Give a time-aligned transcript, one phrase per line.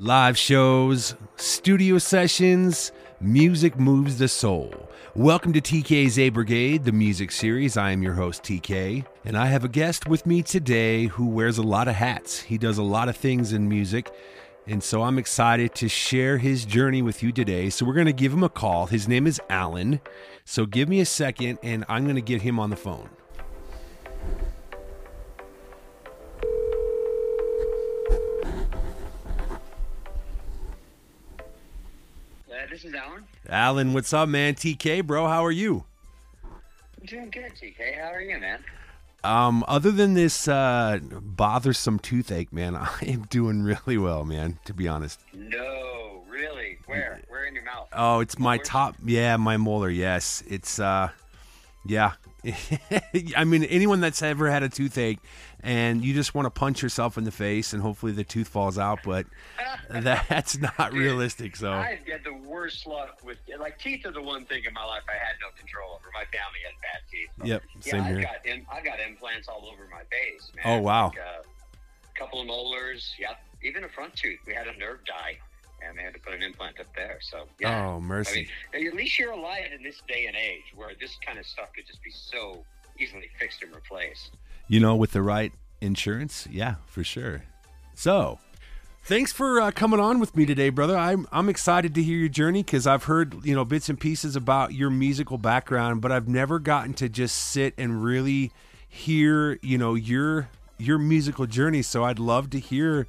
[0.00, 4.88] Live shows, studio sessions, music moves the soul.
[5.14, 7.76] Welcome to TK's A Brigade, the music series.
[7.76, 11.58] I am your host, TK, and I have a guest with me today who wears
[11.58, 12.40] a lot of hats.
[12.40, 14.12] He does a lot of things in music,
[14.66, 17.70] and so I'm excited to share his journey with you today.
[17.70, 18.86] So we're going to give him a call.
[18.86, 20.00] His name is Alan.
[20.44, 23.10] So give me a second, and I'm going to get him on the phone.
[32.74, 33.22] This is Alan.
[33.48, 34.54] Alan, what's up, man?
[34.56, 35.84] TK, bro, how are you?
[36.42, 38.00] I'm doing good, TK.
[38.02, 38.64] How are you, man?
[39.22, 44.58] Um, other than this uh, bothersome toothache, man, I am doing really well, man.
[44.64, 45.20] To be honest.
[45.32, 46.78] No, really.
[46.86, 47.20] Where?
[47.28, 47.86] Where in your mouth?
[47.92, 48.96] Oh, it's my top.
[49.04, 49.88] Yeah, my molar.
[49.88, 50.80] Yes, it's.
[50.80, 51.10] uh
[51.86, 52.14] Yeah.
[53.36, 55.20] I mean, anyone that's ever had a toothache,
[55.64, 58.78] and you just want to punch yourself in the face, and hopefully the tooth falls
[58.78, 59.26] out, but
[59.90, 61.56] that's not Dude, realistic.
[61.56, 61.72] So.
[61.72, 65.02] I've had the worst luck with like teeth are the one thing in my life
[65.08, 66.04] I had no control over.
[66.12, 67.28] My family had bad teeth.
[67.38, 67.62] So, Yep.
[67.84, 68.20] Yeah, Same I've here.
[68.68, 70.78] got I got implants all over my face, man.
[70.78, 71.06] Oh, wow.
[71.08, 73.14] Like, a couple of molars.
[73.18, 73.38] Yep.
[73.62, 74.38] Even a front tooth.
[74.46, 75.38] We had a nerve die,
[75.86, 77.18] and they had to put an implant up there.
[77.22, 77.86] So yeah.
[77.88, 78.48] Oh I mercy.
[78.74, 81.72] mean, at least you're alive in this day and age where this kind of stuff
[81.74, 82.64] could just be so
[82.98, 84.30] easily fixed and replaced.
[84.68, 85.52] You know, with the right
[85.84, 87.44] insurance, yeah, for sure.
[87.94, 88.38] So,
[89.04, 90.96] thanks for uh, coming on with me today, brother.
[90.96, 94.36] I'm I'm excited to hear your journey because I've heard you know bits and pieces
[94.36, 98.52] about your musical background, but I've never gotten to just sit and really
[98.88, 101.82] hear you know your your musical journey.
[101.82, 103.06] So I'd love to hear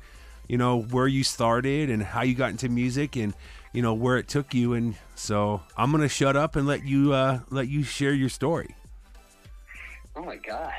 [0.48, 3.34] you know where you started and how you got into music and
[3.74, 4.74] you know where it took you.
[4.74, 8.76] And so I'm gonna shut up and let you uh, let you share your story.
[10.16, 10.72] Oh my God.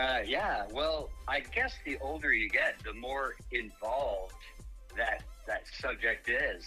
[0.00, 0.64] Uh, yeah.
[0.72, 4.32] Well, I guess the older you get, the more involved
[4.96, 6.64] that that subject is.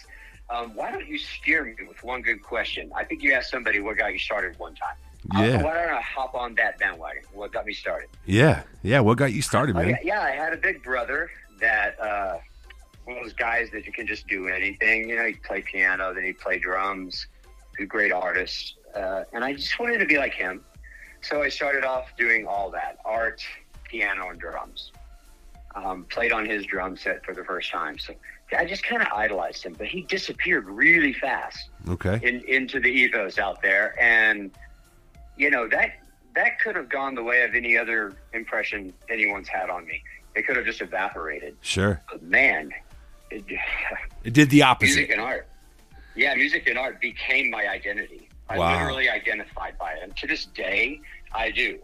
[0.50, 2.92] Um, why don't you steer me with one good question?
[2.94, 4.94] I think you asked somebody what got you started one time.
[5.34, 5.62] Uh, Yeah.
[5.62, 7.22] why don't I hop on that bandwagon?
[7.32, 8.08] What got me started?
[8.26, 9.00] Yeah, yeah.
[9.00, 9.96] What got you started, man?
[10.04, 11.30] Yeah, I had a big brother
[11.60, 12.38] that uh,
[13.04, 15.08] one of those guys that you can just do anything.
[15.08, 17.26] You know, he'd play piano, then he'd play drums.
[17.76, 20.62] He's a great artist, uh, and I just wanted to be like him.
[21.24, 23.42] So I started off doing all that: art,
[23.90, 24.92] piano, and drums.
[25.74, 27.98] Um, played on his drum set for the first time.
[27.98, 28.14] So
[28.56, 32.20] I just kind of idolized him, but he disappeared really fast Okay.
[32.22, 34.52] in, into the ethos out there, and
[35.36, 35.94] you know that
[36.36, 40.00] that could have gone the way of any other impression anyone's had on me.
[40.36, 41.56] It could have just evaporated.
[41.62, 42.00] Sure.
[42.10, 42.70] But man,
[43.30, 43.44] it,
[44.24, 44.94] It did the opposite.
[44.96, 45.48] music and art,
[46.14, 48.28] yeah, music and art became my identity.
[48.48, 48.72] I Wow.
[48.74, 51.00] literally identified by it, and to this day,
[51.34, 51.78] I do.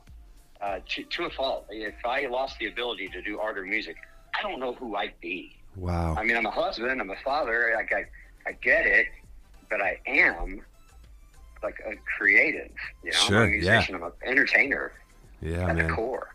[0.61, 1.66] Uh, to, to a fault.
[1.71, 3.97] If I lost the ability to do art or music,
[4.38, 5.56] I don't know who I'd be.
[5.77, 6.15] Wow.
[6.19, 8.05] I mean, I'm a husband, I'm a father, like I,
[8.49, 9.06] I get it,
[9.71, 10.61] but I am
[11.62, 12.71] like a creative.
[13.03, 14.93] You know, Sure, I'm a musician, I'm an entertainer
[15.41, 16.34] Yeah, at the core.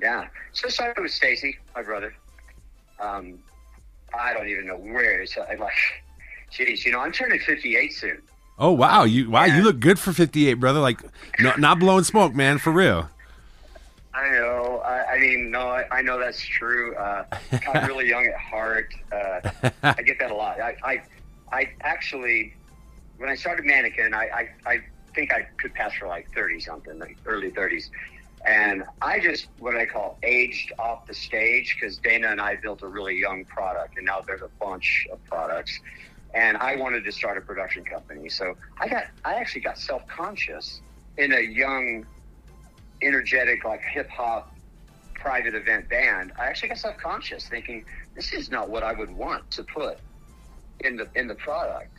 [0.00, 0.26] Yeah.
[0.52, 2.14] So I started with Stacy, my brother.
[2.98, 3.38] Um,
[4.18, 5.72] I don't even know where it's I'm like,
[6.50, 8.22] geez, you know, I'm turning 58 soon.
[8.58, 10.80] Oh wow, you wow, you look good for 58, brother.
[10.80, 11.00] Like
[11.40, 13.08] no, not blowing smoke, man, for real.
[14.14, 14.80] I know.
[14.84, 16.94] I, I mean, no, I, I know that's true.
[16.94, 17.24] Uh,
[17.74, 18.94] I'm really young at heart.
[19.10, 19.50] Uh,
[19.82, 20.60] I get that a lot.
[20.60, 21.02] I, I,
[21.52, 22.54] I actually,
[23.18, 24.28] when I started Mannequin, I,
[24.66, 24.80] I, I
[25.16, 27.90] think I could pass for like 30 something, like early 30s.
[28.46, 32.82] And I just, what I call aged off the stage because Dana and I built
[32.82, 35.80] a really young product and now there's a bunch of products.
[36.34, 38.28] And I wanted to start a production company.
[38.28, 40.80] So I got, I actually got self conscious
[41.16, 42.06] in a young,
[43.02, 44.54] energetic, like hip hop
[45.14, 46.32] private event band.
[46.38, 47.84] I actually got self conscious thinking,
[48.14, 49.98] this is not what I would want to put
[50.80, 51.90] in the in the product.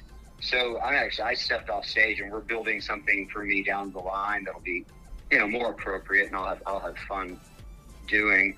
[0.42, 4.00] So I actually I stepped off stage and we're building something for me down the
[4.00, 4.86] line that'll be,
[5.32, 7.40] you know, more appropriate and I'll have I'll have fun
[8.08, 8.58] doing.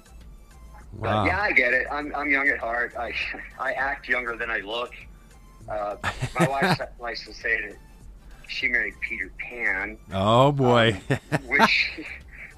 [0.94, 1.24] Wow.
[1.24, 1.88] But yeah, I get it.
[1.92, 2.94] I'm I'm young at heart.
[2.98, 3.14] I
[3.60, 4.92] I act younger than I look.
[5.70, 5.96] Uh,
[6.40, 7.76] my wife likes to say that
[8.48, 11.00] she married Peter Pan, Oh boy.
[11.48, 11.92] which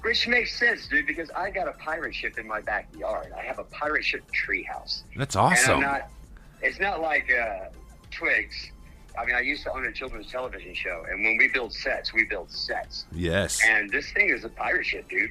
[0.02, 3.32] which makes sense, dude, because I got a pirate ship in my backyard.
[3.36, 5.02] I have a pirate ship treehouse.
[5.16, 5.80] That's awesome.
[5.80, 6.08] Not.
[6.62, 7.66] It's not like uh,
[8.10, 8.70] Twigs.
[9.18, 12.14] I mean, I used to own a children's television show, and when we build sets,
[12.14, 13.06] we build sets.
[13.12, 13.60] yes.
[13.66, 15.30] And this thing is a pirate ship, dude.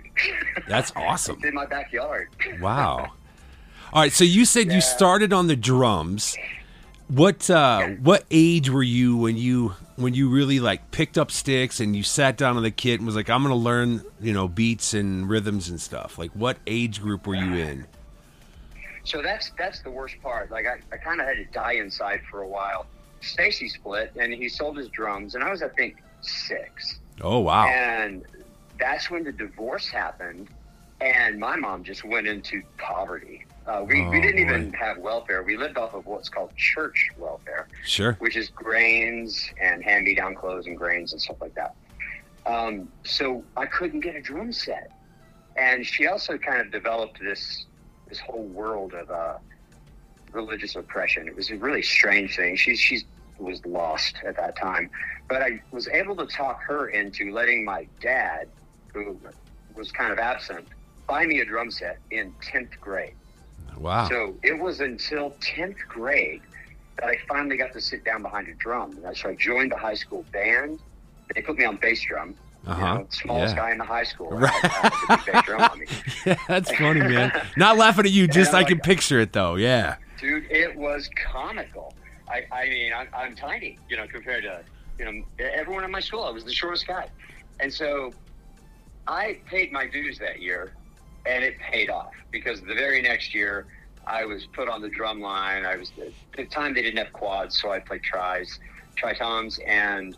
[0.68, 1.38] That's awesome.
[1.38, 2.28] it's in my backyard.
[2.60, 3.12] Wow.
[3.94, 4.76] All right, so you said Yeah.
[4.76, 6.36] you started on the drums.
[7.10, 7.96] What uh Yeah.
[7.96, 12.04] what age were you when you when you really like picked up sticks and you
[12.04, 14.94] sat down on the kit and was like I'm going to learn, you know, beats
[14.94, 16.18] and rhythms and stuff?
[16.20, 17.88] Like what age group were you in?
[19.06, 20.52] So that's that's the worst part.
[20.52, 22.86] Like I, I kind of had to die inside for a while.
[23.22, 27.00] Stacy split, and he sold his drums, and I was I think six.
[27.22, 27.68] Oh wow!
[27.68, 28.24] And
[28.80, 30.48] that's when the divorce happened,
[31.02, 33.46] and my mom just went into poverty.
[33.70, 34.78] Uh, we, Oh, we didn't even boy.
[34.80, 35.44] have welfare.
[35.44, 38.14] We lived off of what's called church welfare Sure.
[38.20, 41.76] which is grains and hand me down clothes and grains and stuff like that.
[42.48, 44.90] Um, so I couldn't get a drum set.
[45.56, 47.66] And she also kind of developed this
[48.08, 49.36] this whole world of uh,
[50.32, 51.28] religious oppression.
[51.28, 52.56] It was a really strange thing.
[52.56, 53.06] She she's
[53.38, 54.90] was lost at that time,
[55.30, 58.50] but I was able to talk her into letting my dad,
[58.94, 59.18] who
[59.76, 60.68] was kind of absent,
[61.08, 63.14] buy me a drum set in tenth grade.
[63.80, 64.08] Wow.
[64.10, 66.42] So it was until 10th grade
[66.98, 69.00] that I finally got to sit down behind a drum.
[69.04, 70.80] And so I joined the high school band.
[71.34, 72.36] They put me on bass drum.
[72.68, 72.98] Uh-huh.
[72.98, 73.62] know, smallest Yeah.
[73.62, 74.32] guy in the high school.
[74.32, 74.52] Right.
[74.64, 75.86] I had a big bass drum on me.
[76.26, 77.32] yeah, that's funny, man.
[77.58, 79.56] Not laughing at you, just I can like- picture it though.
[79.56, 79.96] Yeah.
[80.20, 81.94] Dude, it was comical.
[82.30, 84.62] I, I mean, I'm, I'm tiny, you know, compared to,
[85.00, 86.24] you know, everyone in my school.
[86.26, 87.08] I was the shortest guy.
[87.62, 88.14] And so
[89.08, 90.74] I paid my dues that year,
[91.26, 93.66] and it paid off because the very next year
[94.08, 95.66] I was put on the drum line.
[95.66, 98.60] I was, at the time they didn't have quads, so I played tris,
[98.98, 100.16] tritoms, and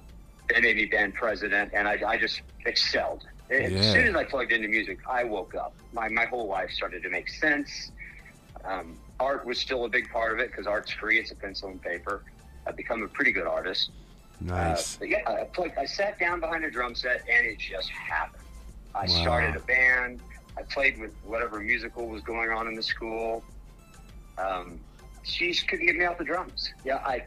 [0.50, 3.26] they made me band president, and I, I just excelled.
[3.50, 5.74] As soon as I plugged into music, I woke up.
[5.92, 7.92] My, my whole life started to make sense.
[8.64, 11.20] Um, art was still a big part of it because art's free.
[11.20, 12.24] It's a pencil and paper.
[12.66, 13.92] I've become a pretty good artist.
[14.40, 14.96] Nice.
[14.96, 17.90] Uh, but yeah, I, plugged, I sat down behind a drum set and it just
[17.90, 18.42] happened.
[18.96, 19.22] I Wow.
[19.22, 20.22] started a band.
[20.58, 23.44] I played with whatever musical was going on in the school.
[24.38, 24.80] Um,
[25.24, 26.74] she just couldn't get me off the drums.
[26.84, 27.24] Yeah, I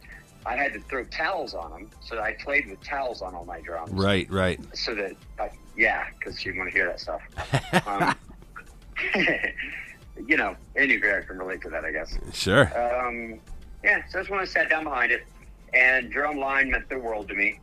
[0.47, 3.61] I had to throw towels on them, so I played with towels on all my
[3.61, 3.91] drums.
[3.93, 4.31] right.
[4.31, 4.61] Right.
[4.77, 7.23] So that, I, yeah, because you want to hear that stuff.
[7.87, 8.15] Um,
[10.27, 12.17] you know, any grad can relate to that, I guess.
[12.33, 12.63] Sure.
[12.79, 13.41] Um,
[13.83, 15.27] yeah, so that's when I sat down behind it,
[15.73, 17.59] and drum line meant the world to me.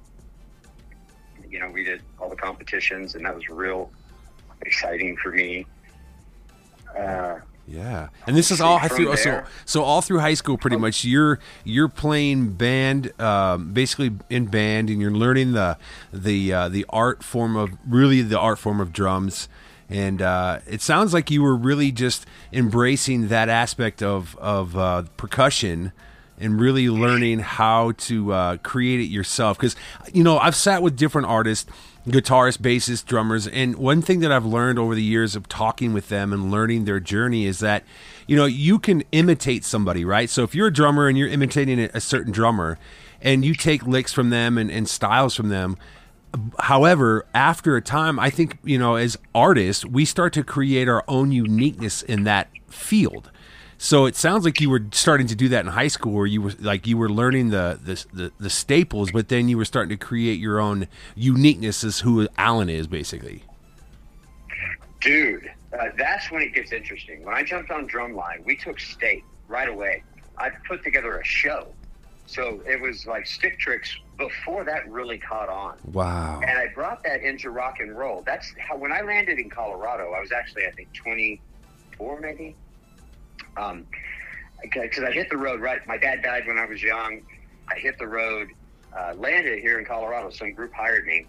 [1.50, 3.92] You know, we did all the competitions, and that was real
[4.66, 5.66] exciting for me.
[6.98, 9.16] Uh, Yeah, and this is all through.
[9.16, 14.48] So, so all through high school, pretty much, you're you're playing band, um, basically in
[14.48, 15.78] band, and you're learning the
[16.12, 19.48] the uh, the art form of really the art form of drums.
[19.90, 25.04] And uh, it sounds like you were really just embracing that aspect of of uh,
[25.16, 25.92] percussion
[26.42, 29.58] and really learning how to uh, create it yourself.
[29.58, 29.76] Because
[30.14, 31.70] you know, I've sat with different artists,
[32.08, 36.10] guitarists, bassists, drummers, and one thing that I've learned over the years of talking with
[36.10, 37.84] them and learning their journey is that
[38.28, 40.30] you know you can imitate somebody, right?
[40.30, 42.78] So if you're a drummer and you're imitating a, certain drummer,
[43.22, 45.78] and you take licks from them and, and styles from them.
[46.60, 51.04] However, after a time, I think, you know, as artists, we start to create our
[51.08, 53.32] own uniqueness in that field.
[53.84, 56.40] So it sounds like you were starting to do that in high school, where you
[56.40, 59.90] were like you were learning the the the, the staples, but then you were starting
[59.90, 63.44] to create your own uniqueness as who Alan is, basically.
[65.00, 67.26] dude, uh, that's when it gets interesting.
[67.26, 70.04] When I jumped on Drumline, we took state right away.
[70.38, 71.74] I put together a show.
[72.28, 75.80] So it was like stick tricks before that really caught on.
[75.92, 76.40] Wow.
[76.48, 78.22] And I brought that into rock and roll.
[78.28, 82.56] That's how, when I landed in Colorado, I was actually, I think, 24 maybe.
[83.58, 83.86] Um,
[84.62, 85.86] because I hit the road right.
[85.88, 87.22] My dad died when I was young.
[87.70, 88.50] I hit the road,
[88.96, 90.30] uh, landed here in Colorado.
[90.30, 91.26] Some group hired me,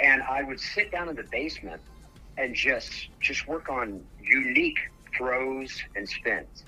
[0.00, 1.80] and I would sit down in the basement
[2.36, 4.78] and just just work on unique
[5.16, 6.64] throws and spins.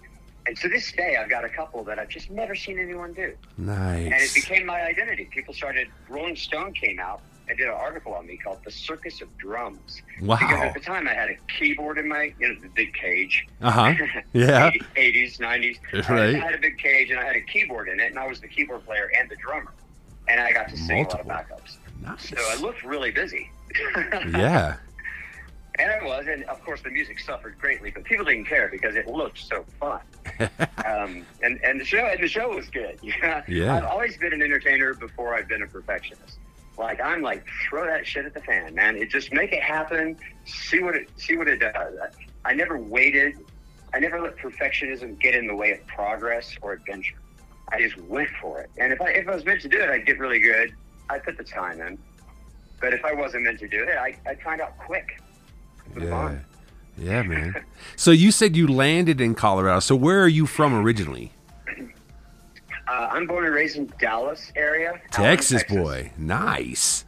[0.46, 3.34] And to this day, I've got a couple that I've just never seen anyone do
[3.58, 4.04] Nice.
[4.04, 5.24] and it became my identity.
[5.24, 5.88] People started.
[6.08, 10.02] Rolling Stone came out and did an article on me called "The Circus of Drums."
[10.20, 13.46] Because at the time, I had a keyboard in my, you know, the big cage.
[13.60, 13.94] Uh huh.
[14.32, 14.70] Yeah.
[14.96, 15.78] 80s, 90s.
[16.08, 16.34] Right.
[16.34, 18.40] I had a big cage and I had a keyboard in it, and I was
[18.40, 19.72] the keyboard player and the drummer,
[20.28, 21.76] and I got to sing a lot of backups.
[22.02, 22.28] Nice.
[22.28, 23.50] So I looked really busy.
[24.32, 24.76] Yeah.
[25.78, 28.96] And I was, and of course the music suffered greatly, but people didn't care because
[28.96, 30.00] it looked so fun.
[30.86, 32.98] um, and and the show and the show was good.
[33.02, 33.42] Yeah.
[33.46, 33.76] Yeah.
[33.76, 36.38] I've always been an entertainer before I've been a perfectionist.
[36.78, 38.96] Like I'm like throw that shit at the fan, man.
[38.96, 40.16] It just make it happen.
[40.44, 41.74] See what it see what it does.
[41.74, 43.38] I, I never waited.
[43.94, 47.16] I never let perfectionism get in the way of progress or adventure.
[47.72, 48.70] I just went for it.
[48.78, 50.74] And if I if I was meant to do it, I'd get really good.
[51.08, 51.98] I put the time in.
[52.80, 55.20] But if I wasn't meant to do it, I I'd find out quick.
[55.98, 56.38] Yeah.
[56.98, 57.54] Yeah, man.
[57.94, 59.80] So you said you landed in Colorado.
[59.80, 61.32] So where are you from originally?
[62.88, 64.90] Uh, I'm born and raised in Dallas area.
[64.90, 66.12] Allen, Texas boy.
[66.16, 67.04] Nice.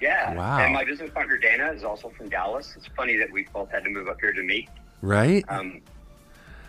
[0.00, 0.34] Yeah.
[0.34, 0.58] Wow.
[0.58, 2.74] And my business partner Dana is also from Dallas.
[2.76, 4.68] It's funny that we both had to move up here to meet.
[5.00, 5.44] Right?
[5.48, 5.80] Um,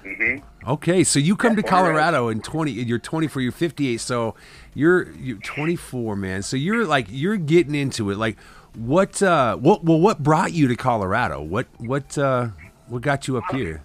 [0.05, 0.69] Mm-hmm.
[0.69, 4.35] Okay, so you come Yeah, to Colorado in 20 you're 24, you're 58, so
[4.75, 6.43] you're you're 24, man.
[6.43, 8.17] So you're like you're getting into it.
[8.17, 8.37] Like
[8.75, 11.41] what uh what well what brought you to Colorado?
[11.41, 12.49] What what uh
[12.87, 13.83] what got you up here?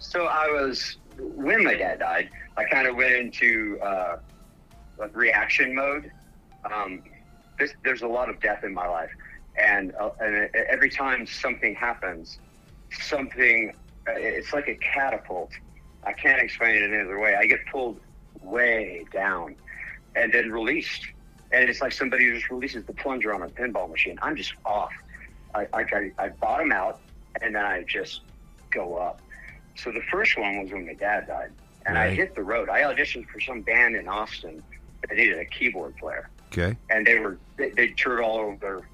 [0.00, 2.30] So I was when my dad died.
[2.56, 4.18] I kind of went into uh,
[5.12, 6.10] reaction mode.
[6.70, 7.02] Um,
[7.58, 9.10] this, there's a lot of death in my life,
[9.56, 12.38] and, uh, and every time something happens,
[12.90, 13.72] something
[14.08, 15.50] uh, it's like a catapult.
[16.04, 17.36] I can't explain it any other way.
[17.36, 18.00] I get pulled
[18.42, 19.56] way down,
[20.16, 21.06] and then released,
[21.52, 24.18] and it's like somebody just releases the plunger on a pinball machine.
[24.22, 24.92] I'm just off.
[25.54, 27.00] I, I, I bottom out,
[27.40, 28.22] and then I just
[28.70, 29.20] go up.
[29.76, 31.50] So the first one was when my dad died,
[31.86, 32.68] and I hit the road.
[32.68, 34.62] I auditioned for some band in Austin
[35.08, 36.76] that needed a keyboard player, Okay.
[36.90, 38.86] and they were they, they toured all over,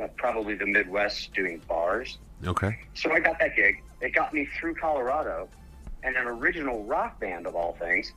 [0.00, 2.18] uh, probably the Midwest, doing bars.
[2.44, 2.78] Okay.
[2.94, 3.82] So I got that gig.
[4.00, 5.48] It got me through Colorado,
[6.02, 8.12] and an original rock band of all things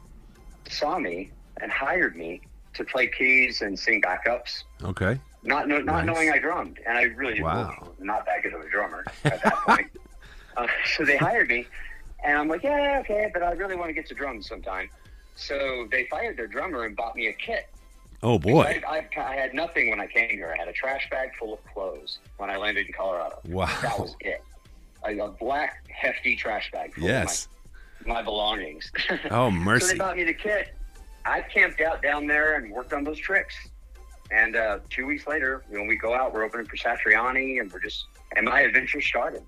[0.67, 2.41] saw me and hired me
[2.73, 4.63] to play keys and sing backups.
[4.83, 5.19] Okay.
[5.43, 6.15] Not know, not Nice.
[6.15, 7.77] knowing I drummed, and I really Wow.
[7.81, 9.87] was not that good of a drummer at that point.
[10.63, 11.65] uh, so they hired me,
[12.23, 14.89] and I'm like, yeah, okay, but I really want to get to drums sometime.
[15.35, 17.69] So they fired their drummer and bought me a kit.
[18.21, 18.81] Oh boy.
[18.85, 20.53] I, I, I had nothing when I came here.
[20.53, 23.39] I had a trash bag full of clothes when I landed in Colorado.
[23.47, 24.43] Wow, that was it.
[25.05, 27.47] A, a black, hefty trash bag full Yes.
[28.01, 28.91] of my, my belongings.
[29.31, 29.85] Oh mercy!
[29.85, 30.75] so they bought me the kit.
[31.25, 33.55] I camped out down there and worked on those tricks.
[34.31, 37.79] And uh, two weeks later, when we go out, we're opening for Satriani, and we're
[37.79, 39.43] just and my adventure started.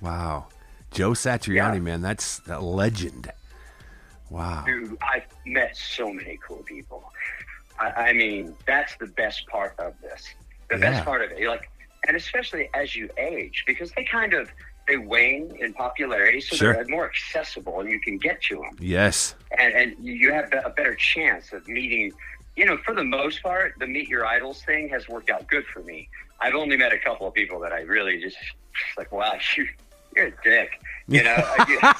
[0.00, 0.46] Wow.
[0.90, 1.80] Joe Satriani, Yeah.
[1.80, 3.30] man, that's a legend.
[4.30, 4.64] Wow.
[4.66, 7.12] Dude, I've met so many cool people.
[7.78, 10.24] I, I mean, that's the best part of this.
[10.70, 10.90] The Yeah.
[10.90, 11.68] best part of it, like,
[12.06, 14.50] and especially as you age, because they kind of
[14.86, 16.74] they wane in popularity, so Sure.
[16.74, 18.76] they're more accessible, and you can get to them.
[18.78, 19.34] Yes.
[19.58, 22.12] and, and you have a better chance of meeting.
[22.54, 25.64] You know, for the most part, the meet your idols thing has worked out good
[25.66, 26.08] for me.
[26.38, 28.36] I've only met a couple of people that I really just
[28.96, 29.66] like, wow, you,
[30.16, 30.80] you're a dick.
[31.06, 31.36] You know,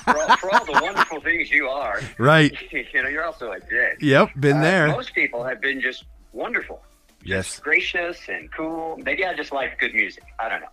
[0.04, 2.56] for, all, for all the wonderful things you are, Right.
[2.72, 3.98] you know, you're also a dick.
[4.00, 4.88] Yep, been Uh, there.
[4.88, 6.80] most people have been just wonderful,
[7.22, 7.60] Yes.
[7.60, 8.96] gracious and cool.
[9.04, 10.24] Maybe I just like good music.
[10.40, 10.68] I don't know.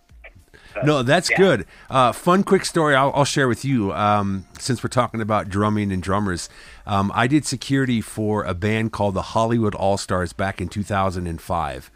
[0.82, 1.36] No, that's yeah.
[1.36, 1.66] good.
[1.90, 3.92] Uh, fun, quick story I'll, I'll share with you.
[3.92, 6.48] Um, since we're talking about drumming and drummers,
[6.86, 11.90] um, I did security for a band called the Hollywood All Stars back in 2005.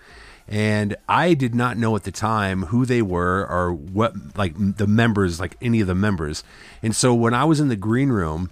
[0.49, 4.87] And I did not know at the time who they were or what, like the
[4.87, 6.45] members, like any of the members.
[6.83, 8.51] And so when I was in the green room,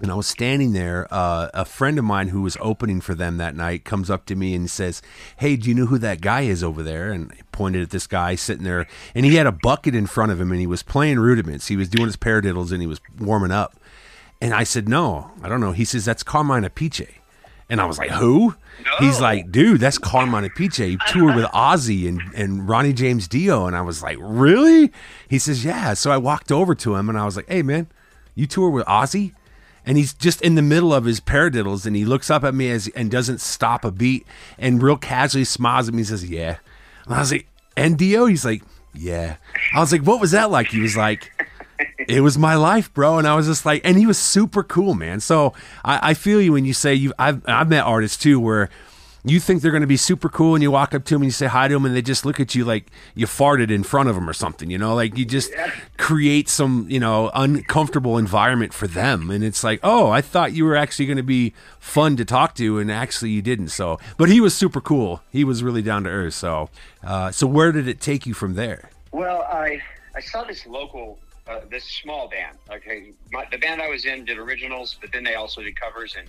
[0.00, 1.06] and I was standing there.
[1.10, 4.36] Uh, a friend of mine who was opening for them that night comes up to
[4.36, 5.00] me and says,
[5.38, 8.34] "Hey, do you know who that guy is over there?" And pointed at this guy
[8.34, 11.18] sitting there, and he had a bucket in front of him, and he was playing
[11.18, 11.68] rudiments.
[11.68, 13.76] He was doing his paradiddles, and he was warming up.
[14.40, 17.08] And I said, "No, I don't know." He says, "That's Carmine Appice."
[17.68, 18.54] And I was like, "Who?"
[19.00, 20.86] He's like, "Dude, that's Carmine Appice.
[20.86, 24.92] He toured with Ozzy and, and Ronnie James Dio." And I was like, "Really?"
[25.28, 27.88] He says, "Yeah." So I walked over to him and I was like, "Hey, man,
[28.34, 29.32] you tour with Ozzy?"
[29.84, 32.70] And he's just in the middle of his paradiddles, and he looks up at me
[32.70, 34.26] as and doesn't stop a beat,
[34.58, 36.58] and real casually smiles at me and says, "Yeah."
[37.06, 38.62] And I was like, "And Dio?" He's like,
[38.94, 39.36] "Yeah."
[39.74, 41.32] I was like, "What was that like?" He was like,
[42.08, 43.18] it was my life, bro.
[43.18, 45.20] And I was just like, and he was super cool, man.
[45.20, 45.52] So
[45.84, 47.12] I, I feel you when you say you.
[47.18, 48.70] I've I've met artists too where
[49.24, 51.26] you think they're going to be super cool, and you walk up to them and
[51.26, 52.86] you say hi to them, and they just look at you like
[53.16, 54.70] you farted in front of them or something.
[54.70, 55.50] You know, like you just
[55.96, 60.64] create some you know uncomfortable environment for them, and it's like, oh, I thought you
[60.64, 63.68] were actually going to be fun to talk to, and actually you didn't.
[63.68, 65.22] So, but he was super cool.
[65.32, 66.34] He was really down to earth.
[66.34, 66.70] So,
[67.02, 68.90] uh, so where did it take you from there?
[69.10, 69.80] Well, I
[70.14, 72.58] I saw this local, uh, this small band.
[72.70, 76.16] Okay, My, the band I was in did originals, but then they also did covers,
[76.18, 76.28] and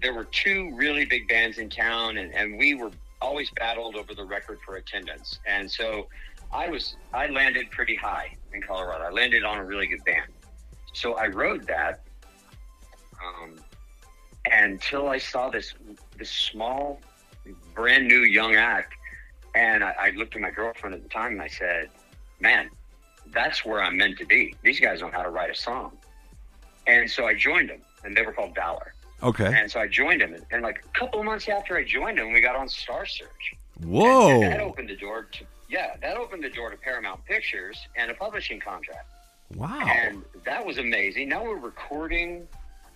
[0.00, 2.90] there were two really big bands in town, and, and we were
[3.20, 5.38] always battled over the record for attendance.
[5.46, 6.08] And so
[6.52, 9.04] I was I landed pretty high in Colorado.
[9.04, 10.32] I landed on a really good band,
[10.92, 12.02] so I rode that
[13.24, 13.56] um,
[14.50, 15.74] until I saw this
[16.18, 17.00] this small,
[17.74, 18.92] brand new young act,
[19.54, 21.90] and I, I looked at my girlfriend at the time and I said,
[22.40, 22.68] "Man,
[23.32, 24.54] that's where I'm meant to be.
[24.62, 25.96] These guys know how to write a song."
[26.86, 28.94] And so I joined them, and they were called Valor.
[29.22, 29.52] Okay.
[29.54, 32.18] And so I joined them, and, and like a couple of months after I joined
[32.18, 33.54] them, we got on Star Search.
[33.84, 34.42] Whoa.
[34.42, 38.10] And that opened the door to yeah, that opened the door to Paramount Pictures and
[38.10, 39.08] a publishing contract.
[39.54, 39.80] Wow.
[39.80, 41.28] And that was amazing.
[41.30, 42.46] Now we're recording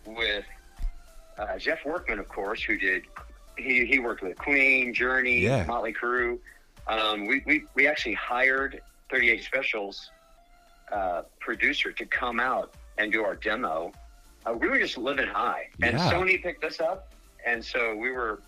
[0.05, 0.45] with
[1.39, 3.05] uh, Geoff Workman, of course, who did
[3.57, 5.65] he, he worked with Queen, Journey, Yeah.
[5.65, 6.39] Motley Crue.
[6.87, 10.11] Um, we, we we actually hired 38 Specials
[10.93, 13.93] uh, producer to come out and do our demo,
[14.47, 15.69] uh, we were just living high.
[15.83, 16.13] And Yeah.
[16.13, 17.13] Sony picked us up,
[17.47, 18.41] and so we were.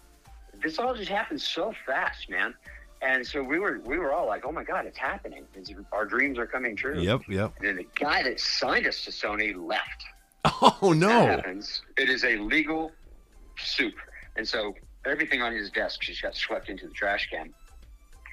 [0.63, 2.53] This all just happened so fast, man.
[3.01, 5.45] And so we were we were all like, "Oh my God, it's happening!
[5.55, 7.53] It's, our dreams are coming true." Yep, yep.
[7.59, 10.05] And then the guy that signed us to Sony left.
[10.81, 11.09] Oh That no.
[11.27, 11.83] happens.
[11.97, 12.91] It is a legal
[13.59, 13.95] soup,
[14.37, 17.53] and so everything on his desk just got swept into the trash can,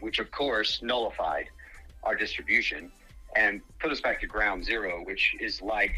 [0.02, 1.46] which of course nullified
[2.04, 2.92] our distribution
[3.36, 5.94] and put us back to ground zero, which is like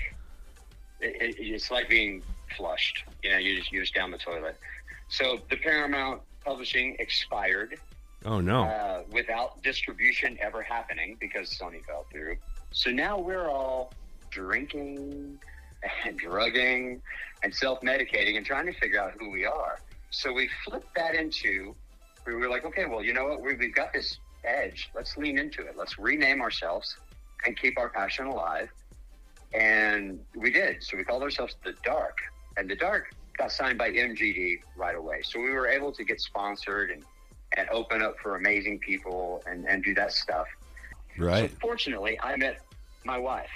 [1.00, 2.24] it, it, it's like being
[2.58, 3.04] flushed.
[3.24, 4.58] You know, you just you just down the toilet.
[5.10, 7.76] So the Paramount Publishing expired
[8.26, 8.64] Oh no.
[8.64, 12.38] uh, without distribution ever happening because Sony fell through.
[12.72, 13.92] So now we're all
[14.32, 15.40] drinking
[16.06, 17.02] and drugging
[17.44, 19.80] and self medicating and trying to figure out who we are.
[20.10, 21.76] So we flipped that into,
[22.26, 23.42] we were like, okay, well, you know what?
[23.42, 24.90] We, we've got this edge.
[24.96, 25.76] Let's lean into it.
[25.78, 26.96] Let's rename ourselves
[27.46, 28.70] and keep our passion alive.
[29.54, 30.84] And we did.
[30.84, 32.18] So we called ourselves The Dark.
[32.58, 35.22] And The Dark got signed by MGD right away.
[35.24, 37.04] So we were able to get sponsored and
[37.56, 40.48] and open up for amazing people and, and do that stuff.
[41.18, 41.50] right.
[41.50, 42.60] So fortunately, I met
[43.06, 43.50] my wife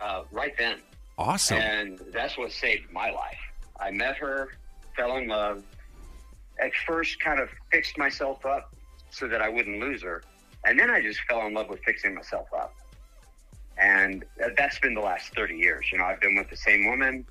[0.00, 0.78] uh, right then,
[1.18, 1.58] Awesome.
[1.58, 3.36] and that's what saved my life.
[3.78, 4.54] I met her,
[4.96, 5.62] fell in love.
[6.58, 8.74] At first, kind of fixed myself up
[9.10, 10.22] so that I wouldn't lose her,
[10.64, 12.74] and then I just fell in love with fixing myself up.
[14.08, 14.24] And
[14.56, 15.86] that's been the last 30 years.
[15.92, 17.26] You know, I've been with the same woman,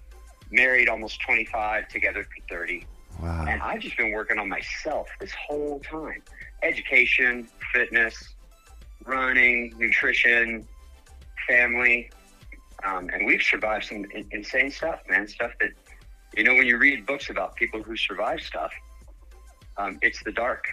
[0.51, 2.85] married almost 25, together for 30.
[3.19, 3.45] Wow.
[3.47, 6.21] And I've just been working on myself this whole time
[6.63, 8.35] education, fitness,
[9.05, 10.67] running, nutrition,
[11.47, 12.09] family.
[12.83, 15.27] Um, and we've survived some in- insane stuff, man.
[15.27, 15.69] Stuff that,
[16.35, 18.71] you know, when you read books about people who survive stuff,
[19.77, 20.65] um, it's the dark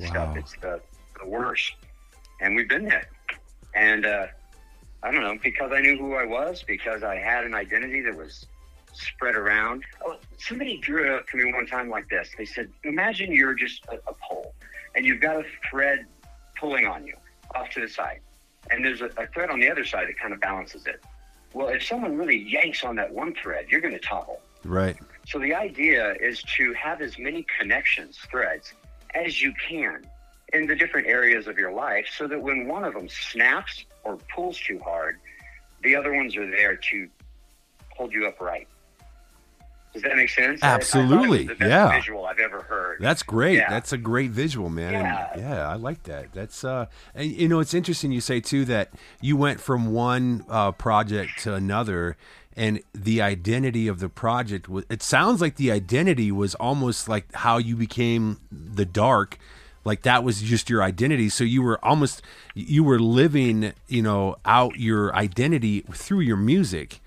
[0.00, 0.06] Wow.
[0.06, 0.80] stuff, it's the,
[1.20, 1.72] the worst.
[2.40, 3.08] And we've been there.
[3.74, 4.26] And uh,
[5.02, 8.16] I don't know, because I knew who I was, because I had an identity that
[8.16, 8.46] was
[8.92, 9.84] spread around.
[10.04, 12.30] Oh, somebody drew it up to me one time like this.
[12.36, 14.54] They said, Imagine you're just a, a pole
[14.94, 16.06] and you've got a thread
[16.58, 17.14] pulling on you
[17.54, 18.20] off to the side.
[18.70, 21.02] And there's a, a thread on the other side that kind of balances it.
[21.54, 24.40] Well, if someone really yanks on that one thread, you're going to topple.
[24.64, 24.96] right.
[25.26, 28.72] So the idea is to have as many connections, threads,
[29.14, 30.06] as you can
[30.54, 34.16] in the different areas of your life so that when one of them snaps or
[34.34, 35.18] pulls too hard,
[35.82, 37.08] the other ones are there to
[37.90, 38.66] hold you upright.
[39.92, 40.62] Does that make sense?
[40.62, 41.92] I- I thought it was Absolutely, the best yeah.
[41.92, 42.98] visual I've ever heard.
[43.00, 43.56] That's great.
[43.56, 43.70] Yeah.
[43.70, 44.92] That's a great visual, man.
[44.92, 45.28] Yeah.
[45.32, 46.32] And yeah, I like that.
[46.32, 48.90] That's uh, and you know, it's interesting you say too that
[49.20, 52.16] you went from one uh, project to another,
[52.54, 54.84] and the identity of the project was.
[54.90, 59.38] It sounds like the identity was almost like how you became the dark.
[59.88, 61.30] Like that was just your identity.
[61.30, 62.20] So you were almost
[62.54, 67.00] you were living, you know, out your identity through your music.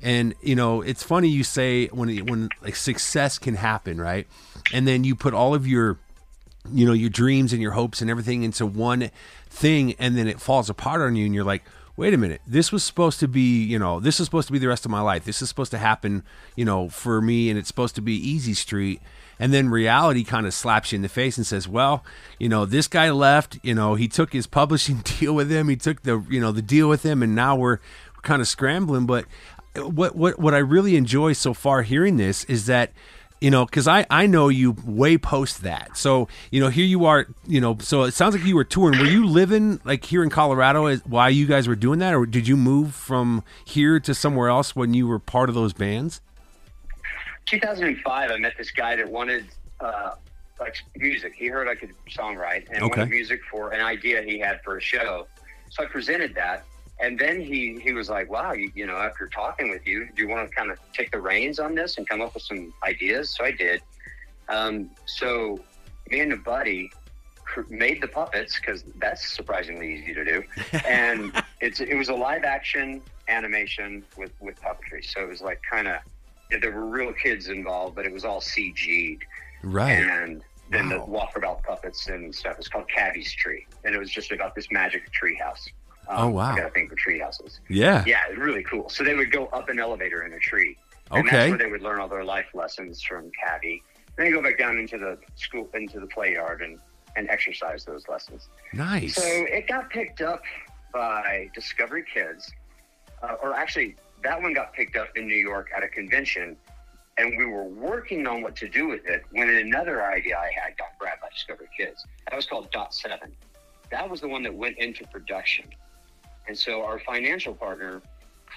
[0.00, 4.28] And you know, it's funny you say when when like success can happen, right?
[4.72, 5.98] And then you put all of your
[6.72, 9.10] you know your dreams and your hopes and everything into one
[9.48, 11.64] thing and then it falls apart on you and you're like
[11.96, 14.58] wait a minute this was supposed to be you know this is supposed to be
[14.58, 16.22] the rest of my life this is supposed to happen
[16.56, 19.00] you know for me and it's supposed to be easy street
[19.38, 22.04] and then reality kind of slaps you in the face and says well
[22.38, 25.76] you know this guy left you know he took his publishing deal with him he
[25.76, 27.78] took the you know the deal with him and now we're,
[28.22, 29.06] kind of scrambling.
[29.06, 29.24] But
[29.76, 32.92] what what what I really enjoy so far hearing this is that
[33.40, 35.96] you know because I I know you way post that.
[35.96, 38.98] So you know here you are you know so it sounds like you were touring.
[38.98, 42.26] Were you living like here in Colorado as, while you guys were doing that or
[42.26, 46.20] did you move from here to somewhere else when you were part of those bands
[47.48, 49.46] 2005, I met this guy that wanted
[49.80, 50.10] uh,
[50.60, 51.32] like music.
[51.36, 52.88] He heard I could songwrite and Okay.
[52.88, 55.26] wanted music for an idea he had for a show.
[55.70, 56.64] So I presented that,
[57.00, 60.22] and then he he was like, "Wow, you, you know, after talking with you, do
[60.22, 62.72] you want to kind of take the reins on this and come up with some
[62.86, 63.80] ideas?" So I did.
[64.48, 65.58] Um, so
[66.10, 66.90] me and a buddy
[67.70, 70.42] made the puppets because that's surprisingly easy to do,
[70.86, 75.04] and it's it was a live action animation with with puppetry.
[75.04, 75.96] So it was like kind of
[76.50, 79.24] there were real kids involved, but it was all CG'd.
[79.62, 80.98] right And then Wow.
[81.32, 82.56] the walkabout puppets and stuff.
[82.58, 85.66] It's called Cabby's Tree, and it was just about this magic tree house.
[86.08, 86.52] Um, Oh, wow.
[86.52, 87.60] I got a thing for tree houses.
[87.68, 88.88] yeah Yeah, really cool.
[88.88, 90.76] So they would go up an elevator in a tree,
[91.10, 91.36] and Okay.
[91.36, 93.82] that's where they would learn all their life lessons from Cabby.
[94.16, 96.78] Then they go back down into the school, into the play yard, and
[97.16, 98.48] and exercise those lessons.
[98.72, 100.40] nice So it got picked up
[100.92, 102.52] by Discovery Kids,
[103.22, 106.56] uh, or actually, that one got picked up in New York at a convention,
[107.16, 110.76] and we were working on what to do with it when another idea I had
[110.76, 112.04] got grabbed by Discovery Kids.
[112.28, 113.32] That was called Dot Seven.
[113.90, 115.66] That was the one that went into production,
[116.46, 118.02] and so our financial partner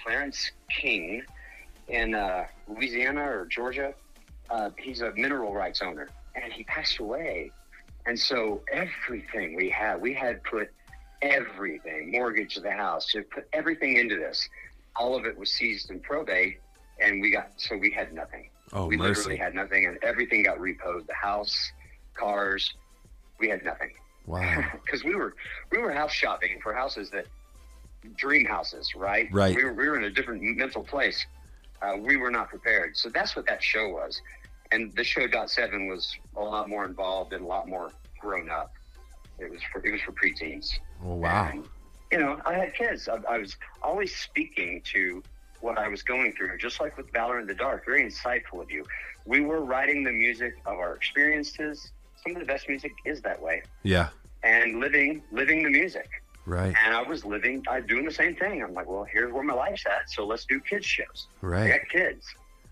[0.02, 1.22] Clarence King
[1.88, 3.94] in uh, Louisiana or Georgia.
[4.50, 7.50] Uh, he's a mineral rights owner, and he passed away.
[8.06, 10.70] And so everything we had, we had put
[11.22, 14.48] everything, mortgage the house, to put everything into this.
[14.96, 16.60] All of it was seized in probate,
[17.00, 18.48] and we got so we had nothing.
[18.72, 19.08] Oh, we mercy.
[19.08, 21.06] literally had nothing, and everything got repoed.
[21.06, 21.72] The house,
[22.14, 22.72] cars,
[23.38, 23.90] we had nothing
[24.26, 24.64] Wow.
[24.84, 25.34] because we were
[25.70, 27.26] we were house shopping for houses that
[28.16, 29.28] dream houses, right?
[29.32, 29.54] Right.
[29.54, 31.24] We were, we were in a different mental place.
[31.80, 34.20] Uh, we were not prepared, so that's what that show was.
[34.70, 38.48] And the show Dot Seven was a lot more involved and a lot more grown
[38.48, 38.72] up.
[39.38, 40.70] It was for it was for preteens.
[41.04, 41.50] Oh, wow.
[41.52, 41.64] And,
[42.12, 43.08] you know, I had kids.
[43.08, 45.22] I, I was always speaking to
[45.60, 47.84] what I was going through, just like with Valor in the Dark.
[47.86, 48.84] Very insightful of you.
[49.24, 51.90] We were writing the music of our experiences.
[52.22, 54.08] Some of the best music is that way, Yeah.
[54.44, 56.08] and living living the music.
[56.44, 56.74] Right.
[56.84, 58.62] And I was living, I was doing the same thing.
[58.62, 61.28] I'm like, well, here's where my life's at, so let's do kids shows.
[61.40, 61.72] Right.
[61.72, 62.26] I got kids.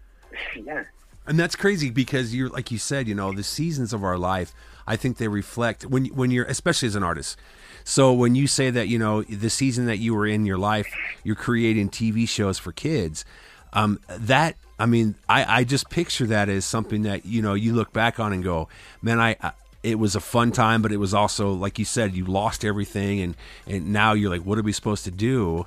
[0.56, 0.84] yeah.
[1.26, 4.52] And that's crazy because you're like you said, you know, the seasons of our life,
[4.86, 7.38] I think they reflect when when you're especially as an artist.
[7.84, 10.86] So when you say that, you know, the season that you were in your life,
[11.24, 13.24] you're creating TV shows for kids,
[13.72, 17.74] um, that I mean, I, I just picture that as something that, you know, you
[17.74, 18.68] look back on and go,
[19.02, 19.52] man, I, I
[19.82, 23.20] it was a fun time, but it was also, like you said, you lost everything
[23.20, 25.66] and, and now you're like, what are we supposed to do?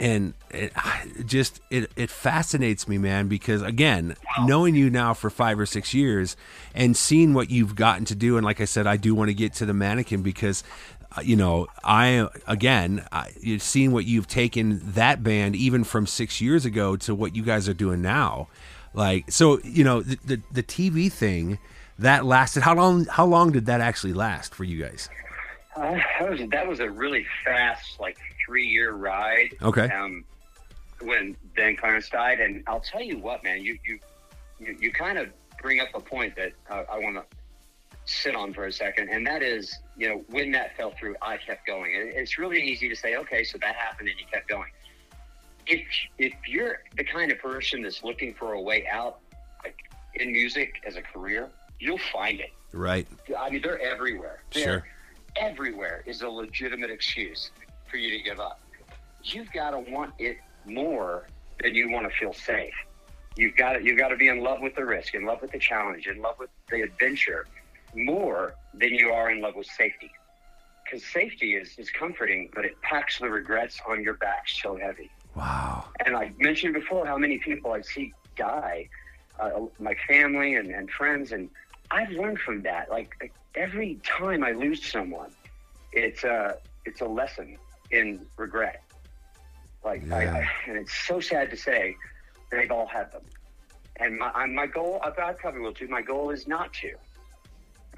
[0.00, 0.72] And it
[1.26, 5.94] just it it fascinates me man because again knowing you now for 5 or 6
[5.94, 6.36] years
[6.74, 9.34] and seeing what you've gotten to do and like I said I do want to
[9.34, 10.62] get to the mannequin because
[11.16, 16.06] uh, you know I again I, you've seen what you've taken that band even from
[16.06, 18.48] 6 years ago to what you guys are doing now
[18.94, 21.58] like so you know the the, the TV thing
[21.98, 25.08] that lasted how long how long did that actually last for you guys?
[25.76, 29.54] Uh, that was that was a really fast, like three year ride.
[29.62, 29.88] Okay.
[29.90, 30.24] Um,
[31.02, 34.00] when Dan Clarence died, and I'll tell you what, man, you you
[34.58, 35.28] you, you kind of
[35.62, 37.24] bring up a point that uh, I want to
[38.06, 41.36] sit on for a second, and that is, you know, when that fell through, I
[41.36, 41.92] kept going.
[41.94, 44.70] It, it's really easy to say, okay, so that happened, and you kept going.
[45.66, 49.18] If if you're the kind of person that's looking for a way out,
[49.62, 49.76] like
[50.14, 52.50] in music as a career, you'll find it.
[52.72, 53.06] right
[53.38, 54.40] I mean, they're everywhere.
[54.52, 54.86] They're Sure.
[55.36, 57.50] everywhere is a legitimate excuse
[57.90, 58.60] for you to give up.
[59.22, 61.28] You've got to want it more
[61.62, 62.74] than you want to feel safe.
[63.36, 65.52] You've got to, you've got to be in love with the risk, in love with
[65.52, 67.46] the challenge, in love with the adventure
[67.94, 70.10] more than you are in love with safety.
[70.84, 75.10] Because safety is, is comforting, but it packs the regrets on your back so heavy.
[75.34, 78.88] wow And I mentioned before how many people I see die,
[79.38, 81.50] uh, my family and, and friends, and
[81.90, 82.90] I've learned from that.
[82.90, 85.30] Like, every time I lose someone,
[85.92, 87.58] it's a it's a lesson
[87.90, 88.82] in regret.
[89.84, 90.16] Like, Yeah.
[90.16, 91.96] I, and it's so sad to say
[92.50, 93.22] they've all had them.
[93.96, 95.88] And my I- my goal, I I probably will too.
[95.88, 96.92] My goal is not to.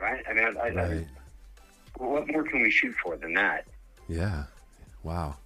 [0.00, 0.24] Right?
[0.29, 1.07] I mean, I, I, right
[2.00, 3.66] what more can we shoot for than that?
[4.09, 4.44] Yeah.
[5.03, 5.37] Wow.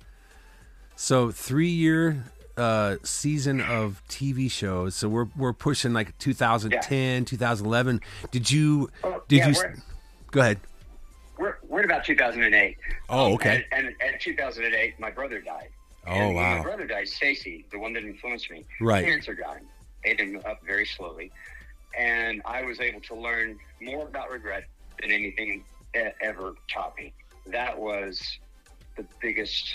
[0.96, 2.24] So three year
[2.56, 4.94] uh, season of TV shows.
[4.94, 8.00] So we're we're pushing like 2010, 2011.
[8.30, 8.90] Did you
[9.28, 9.54] did yeah, you
[10.30, 10.60] go ahead?
[11.74, 12.76] We're, we're about 2008.
[13.08, 13.64] Oh, um, okay.
[13.72, 15.70] And, and, and 2008, my brother died.
[16.06, 16.56] Oh, and wow.
[16.58, 18.64] My brother died, Stacy, the one that influenced me.
[18.80, 19.04] Right.
[19.04, 19.62] Cancer died.
[20.04, 21.32] Ate him up very slowly.
[21.98, 24.64] And I was able to learn more about regret
[25.00, 25.64] than anything
[26.20, 27.12] ever taught me.
[27.46, 28.38] That was
[28.96, 29.74] the biggest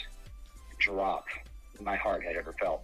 [0.79, 1.25] drop
[1.81, 2.83] my heart had ever felt.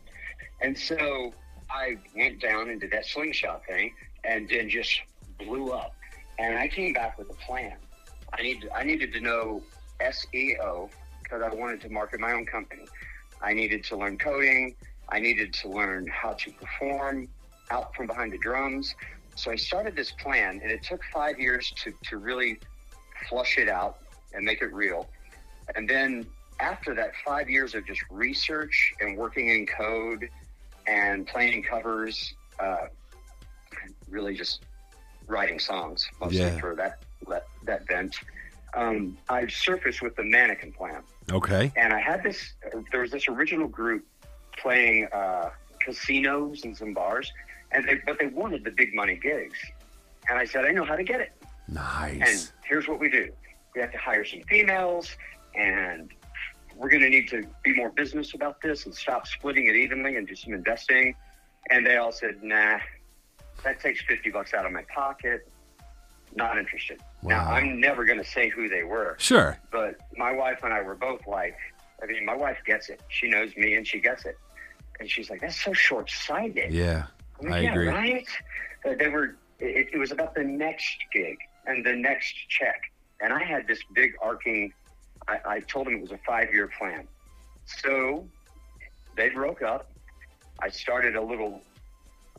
[0.62, 1.34] And so
[1.70, 3.94] I went down and did that slingshot thing
[4.26, 5.02] and then just
[5.40, 5.96] blew up.
[6.38, 7.78] And I came back with a plan.
[8.38, 9.64] I need I needed to know
[10.02, 10.90] SEO
[11.24, 12.86] because I wanted to market my own company.
[13.42, 14.76] I needed to learn coding.
[15.10, 17.28] I needed to learn how to perform
[17.72, 18.94] out from behind the drums.
[19.36, 22.60] So I started this plan, and it took five years to, to really
[23.30, 24.00] flush it out
[24.34, 25.08] and make it real.
[25.76, 26.26] And then
[26.60, 30.30] after that, five years of just research and working in code
[30.88, 32.88] and playing covers, uh,
[34.10, 34.64] really just
[35.28, 36.60] writing songs mostly Yeah.
[36.60, 38.16] for that that, that bent.
[38.74, 41.72] Um, I surfaced with the mannequin plan, Okay.
[41.78, 42.54] and I had this.
[42.92, 44.06] There was this original group
[44.58, 47.32] playing uh, casinos and some bars,
[47.72, 49.58] and they, but they wanted the big money gigs.
[50.30, 51.32] And I said, I know how to get it.
[51.70, 52.22] Nice.
[52.22, 53.32] And here's what we do:
[53.76, 55.16] we have to hire some females,
[55.56, 56.12] and
[56.76, 60.18] we're going to need to be more business about this and stop splitting it evenly
[60.18, 61.16] and do some investing.
[61.72, 62.80] And they all said, Nah,
[63.64, 65.48] that takes fifty bucks out of my pocket.
[66.36, 67.00] Not interested.
[67.24, 69.58] Now I'm never going to say who they were, Sure.
[69.72, 71.56] but my wife and I were both like,
[72.04, 73.02] I mean, my wife gets it.
[73.08, 74.38] She knows me and she gets it.
[75.00, 76.74] And she's like, that's so short sighted.
[76.74, 77.06] Yeah,
[77.42, 77.88] I'm like, I yeah, agree.
[77.88, 78.28] Right?
[78.86, 79.36] Uh, they were.
[79.60, 82.82] It, it was about the next gig and the next check,
[83.22, 84.74] and I had this big arcing.
[85.28, 87.08] I, I told them it was a five-year plan.
[87.66, 88.26] So
[89.18, 89.90] they broke up.
[90.62, 91.62] I started a little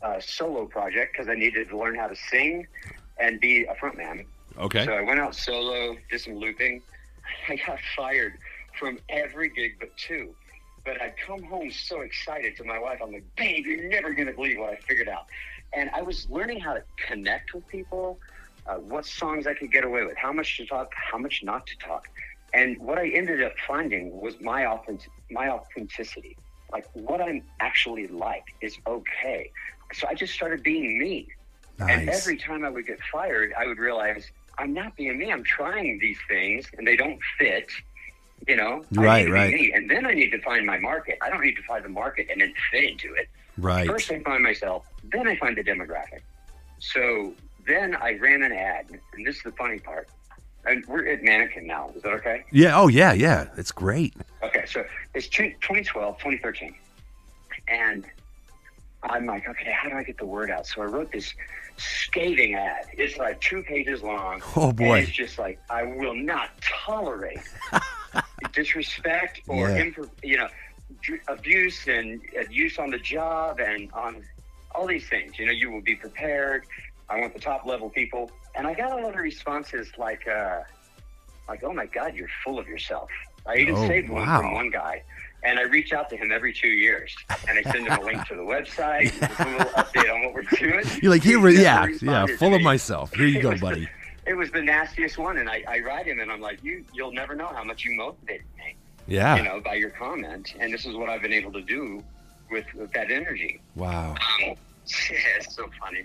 [0.01, 2.65] uh, solo project because I needed to learn how to sing
[3.19, 4.25] and be a frontman.
[4.57, 4.85] Okay.
[4.85, 6.81] So I went out solo, did some looping.
[7.49, 8.33] I got fired
[8.79, 10.33] from every gig but two.
[10.85, 12.99] But I'd come home so excited to my wife.
[13.03, 15.25] I'm like, babe, you're never going to believe what I figured out.
[15.73, 18.19] And I was learning how to connect with people,
[18.67, 21.67] uh, what songs I could get away with, how much to talk, how much not
[21.67, 22.07] to talk.
[22.53, 26.37] And what I ended up finding was my authentic, my authenticity.
[26.71, 29.51] Like what I'm actually like is okay.
[29.93, 31.27] So I just started being me.
[31.79, 35.31] And every time I would get fired, I would realize I'm not being me.
[35.31, 37.69] I'm trying these things and they don't fit.
[38.47, 39.53] You know, Right, need to be right.
[39.53, 39.71] me.
[39.73, 41.17] And then I need to find my market.
[41.21, 43.27] I don't need to find the market and then fit into it.
[43.57, 43.87] Right.
[43.87, 46.21] First, I find myself, then I find the demographic.
[46.79, 47.33] So
[47.65, 50.07] then I ran an ad, and this is the funny part.
[50.65, 51.91] And we're at Mannequin now.
[51.95, 52.45] Is that okay?
[52.51, 52.79] Yeah.
[52.79, 53.11] Oh, yeah.
[53.13, 53.47] Yeah.
[53.57, 54.13] It's great.
[54.43, 54.85] Okay, so
[55.15, 56.75] it's 2012, 2013.
[57.67, 58.05] And
[59.03, 60.67] I'm like, okay, how do I get the word out?
[60.67, 61.33] So I wrote this
[61.77, 62.85] scathing ad.
[62.93, 64.41] It's like two pages long.
[64.55, 64.99] Oh, boy.
[64.99, 67.39] And it's just like, I will not tolerate
[68.53, 69.77] disrespect or, Yeah.
[69.83, 70.47] imp- you know,
[71.27, 74.23] abuse and abuse on the job and on
[74.73, 75.37] all these things.
[75.37, 76.65] You know, you will be prepared.
[77.09, 78.31] I want the top level people.
[78.55, 80.61] And I got a lot of responses like, uh,
[81.47, 83.09] like, oh my God, you're full of yourself.
[83.45, 84.41] I even Oh, saved one wow.
[84.41, 85.03] from one guy.
[85.43, 87.15] And I reach out to him every two years,
[87.47, 90.41] and I send him a link to the website, a little update on what we're
[90.57, 90.83] doing.
[91.01, 92.63] You're like, here, yeah, yeah, full of me.
[92.63, 93.13] myself.
[93.13, 93.89] Here you go, was the- buddy.
[94.25, 97.13] It was the nastiest one, and I, I write him, and I'm like, you, you'll
[97.13, 98.75] never know how much you motivated me,
[99.07, 99.37] Yeah.
[99.37, 102.03] you know, by your comment, and this is what I've been able to do
[102.51, 103.61] with, with that energy.
[103.75, 104.11] Wow.
[104.11, 104.55] Um, yeah,
[105.37, 106.03] it's so funny,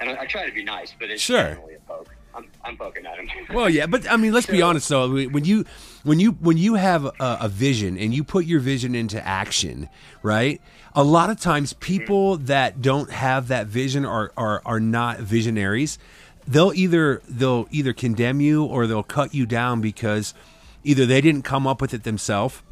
[0.00, 1.42] and I, I try to be nice, but it's Sure.
[1.42, 2.14] definitely a poke.
[2.34, 3.28] I'm, I'm poking at him.
[3.54, 5.08] Well, yeah, but I mean, let's be honest though.
[5.08, 5.64] When you
[6.02, 9.88] when you when you have a, a vision and you put your vision into action,
[10.22, 10.60] right?
[10.94, 15.98] A lot of times, people that don't have that vision are are are not visionaries.
[16.46, 20.34] They'll either they'll either condemn you or they'll cut you down because
[20.82, 22.62] either they didn't come up with it themselves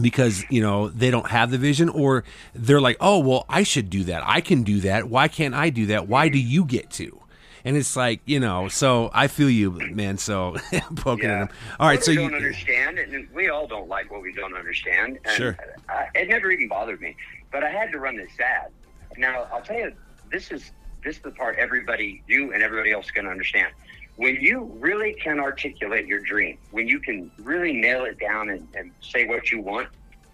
[0.00, 2.22] because you know they don't have the vision or
[2.54, 5.70] they're like oh well i should do that i can do that why can't i
[5.70, 7.18] do that why do you get to
[7.64, 10.56] and it's like you know so i feel you man so
[10.96, 11.48] poking at him
[11.80, 14.54] all right What so you don't understand, and we all don't like what we don't
[14.54, 15.18] understand.
[15.24, 15.56] And Sure.
[15.88, 17.16] I, it never even bothered me,
[17.50, 18.70] but I had to run this ad.
[19.16, 19.92] Now I'll tell you,
[20.30, 20.72] this is
[21.04, 23.72] this is the part everybody, you and everybody else, can understand.
[24.16, 28.66] When you really can articulate your dream, when you can really nail it down and,
[28.74, 29.88] and say what you want,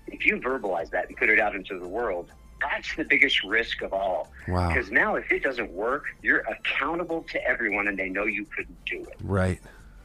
[0.07, 2.31] if you verbalize that and put it out into the world,
[2.70, 4.31] that's the biggest risk of all.
[4.48, 4.68] Wow.
[4.68, 8.85] Because now, if it doesn't work, you're accountable to everyone, and they know you couldn't
[8.85, 9.61] do it right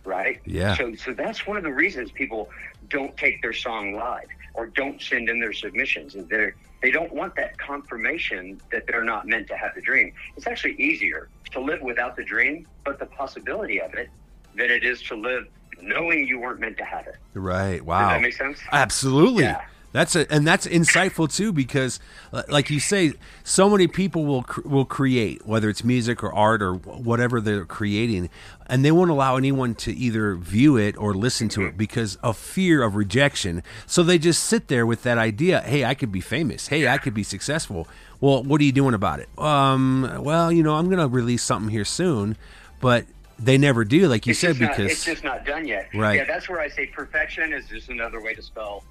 [0.10, 0.40] right?
[0.46, 0.76] Yeah.
[0.76, 2.50] So, so that's one of the reasons people
[2.90, 6.16] don't take their song live or don't send in their submissions.
[6.16, 10.14] Is they they don't want that confirmation that they're not meant to have the dream.
[10.36, 14.10] It's actually easier to live without the dream, but the possibility of it,
[14.56, 15.48] than it is to live
[15.82, 17.16] knowing you weren't meant to have it.
[17.34, 18.60] right Does wow that make sense?
[18.72, 19.44] Absolutely.
[19.44, 19.62] Yeah.
[19.92, 22.00] That's a, and that's insightful too because,
[22.48, 26.62] like you say, so many people will cr- will create whether it's music or art
[26.62, 28.30] or whatever they're creating,
[28.68, 32.38] and they won't allow anyone to either view it or listen to it because of
[32.38, 33.64] fear of rejection.
[33.88, 36.68] So they just sit there with that idea: Hey, I could be famous.
[36.68, 37.88] Hey, I could be successful.
[38.22, 39.30] Well, what are you doing about it?
[39.40, 42.36] Um, well, you know, I'm going to release something here soon,
[42.82, 43.06] but
[43.40, 45.88] they never do, like you it's said, just not, because it's just not done yet.
[45.96, 46.18] Right.
[46.18, 48.84] Yeah, that's where I say perfection is just another way to spell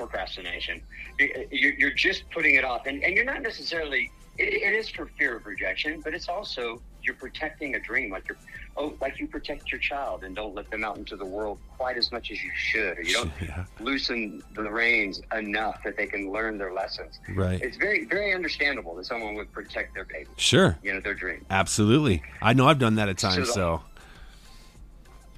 [0.00, 0.80] procrastination.
[1.18, 4.10] You- You're, just putting it off, and, and you're not necessarily.
[4.38, 8.38] It, is for fear of rejection, but it's also you're protecting a dream, like you're
[8.78, 11.98] oh, like you protect your child and don't let them out into the world quite
[11.98, 13.64] as much as you should, or you don't Yeah.
[13.80, 17.18] loosen the reins enough that they can learn their lessons.
[17.34, 21.14] right, It's very very understandable that someone would protect their baby, sure, you know, their
[21.14, 21.44] dream.
[21.50, 22.22] absolutely.
[22.40, 23.36] I know I've done that at times.
[23.48, 23.82] the- So.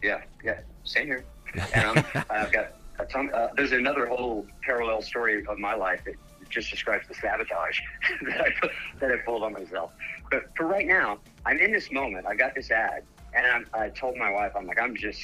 [0.01, 1.25] Yeah, yeah, same here.
[1.75, 6.15] And I'm, I've got Uh, there's another whole parallel story of my life that
[6.49, 7.79] just describes the sabotage
[8.27, 8.69] that I
[9.01, 9.91] that I pulled on myself.
[10.31, 12.27] But for right now, I'm in this moment.
[12.27, 13.03] I got this ad,
[13.35, 15.21] and I'm, I told my wife, I'm like, I'm just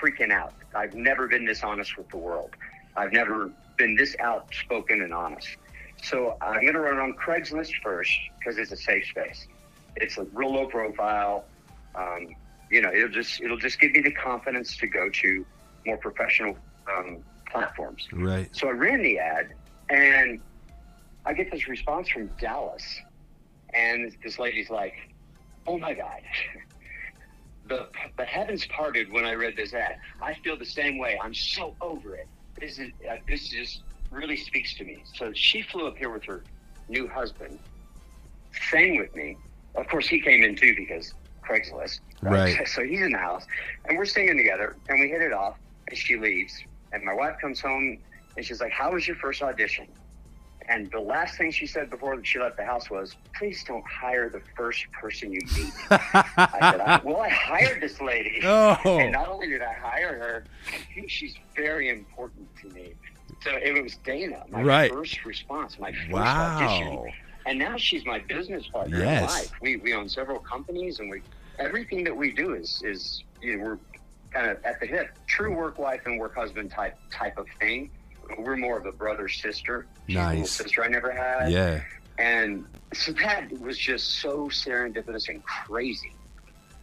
[0.00, 0.52] freaking out.
[0.74, 2.50] I've never been this honest with the world.
[2.96, 5.48] I've never been this outspoken and honest.
[6.02, 9.46] So I'm going to run it on Craigslist first because it's a safe space.
[9.96, 11.46] It's a real low profile.
[11.94, 12.28] Um,
[12.70, 15.46] you know, it'll just it'll just give me the confidence to go to
[15.86, 16.56] more professional
[16.94, 17.18] um,
[17.50, 18.06] platforms.
[18.12, 18.54] Right.
[18.54, 19.54] So I ran the ad,
[19.90, 20.40] and
[21.24, 23.00] I get this response from Dallas,
[23.74, 24.94] and this lady's like,
[25.66, 26.20] "Oh my God."
[27.68, 29.96] The, the heavens parted when I read this ad.
[30.22, 31.18] I feel the same way.
[31.20, 32.28] I'm so over it.
[32.60, 35.02] This is uh, this just really speaks to me.
[35.16, 36.44] So she flew up here with her
[36.88, 37.58] new husband,
[38.70, 39.36] sang with me.
[39.74, 41.12] Of course, he came in too because
[41.46, 42.00] Craigslist.
[42.22, 42.56] Right.
[42.68, 43.44] So he's in the house,
[43.86, 45.56] and we're singing together, and we hit it off.
[45.88, 46.52] And she leaves,
[46.92, 47.98] and my wife comes home,
[48.36, 49.86] and she's like, "How was your first audition?"
[50.68, 54.28] And the last thing she said before she left the house was, "Please don't hire
[54.28, 58.76] the first person you meet." I said, I, "Well, I hired this lady, Oh.
[58.98, 62.94] and not only did I hire her, I think she's very important to me."
[63.42, 64.90] So it was Dana, my Right.
[64.90, 66.54] first response, my first Wow.
[66.56, 67.12] audition,
[67.46, 69.20] and now she's my business partner Yes.
[69.20, 69.50] in life.
[69.60, 71.22] We we own several companies, and we
[71.58, 73.78] everything that we do is is you know we're
[74.30, 77.90] kind of at the hip, true work wife and work husband type type of thing.
[78.38, 79.86] We're more of a brother sister.
[80.06, 80.50] She's a little Nice.
[80.50, 81.50] sister I never had.
[81.52, 81.80] Yeah.
[82.18, 86.12] And so that was just so serendipitous and crazy.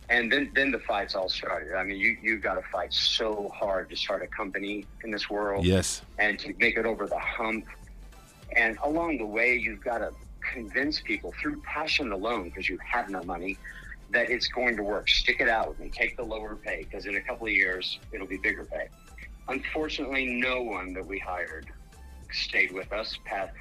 [0.10, 1.74] And then, then the fights all started.
[1.76, 5.30] I mean, you you got to fight so hard to start a company in this
[5.30, 6.02] world Yes.
[6.20, 7.66] and to make it over the hump.
[8.56, 10.12] And along the way, you've got to
[10.54, 13.58] convince people through passion alone, because you have no money,
[14.14, 15.10] that it's going to work.
[15.10, 15.90] Stick it out with me.
[15.90, 18.88] Take the lower pay, because in a couple of years, it'll be bigger pay.
[19.50, 21.68] Unfortunately, no one that we hired
[22.32, 23.52] stayed with us past,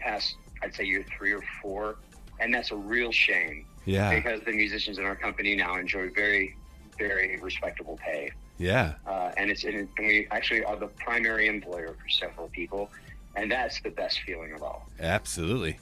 [0.00, 1.96] past I'd say year three or four.
[2.40, 4.14] And that's a real shame Yeah.
[4.14, 6.56] because the musicians in our company now enjoy very,
[6.96, 8.94] very respectable pay Yeah.
[9.06, 12.90] uh, and it's and we actually are the primary employer for several people,
[13.36, 14.88] and that's the best feeling of all.
[15.00, 15.78] Absolutely.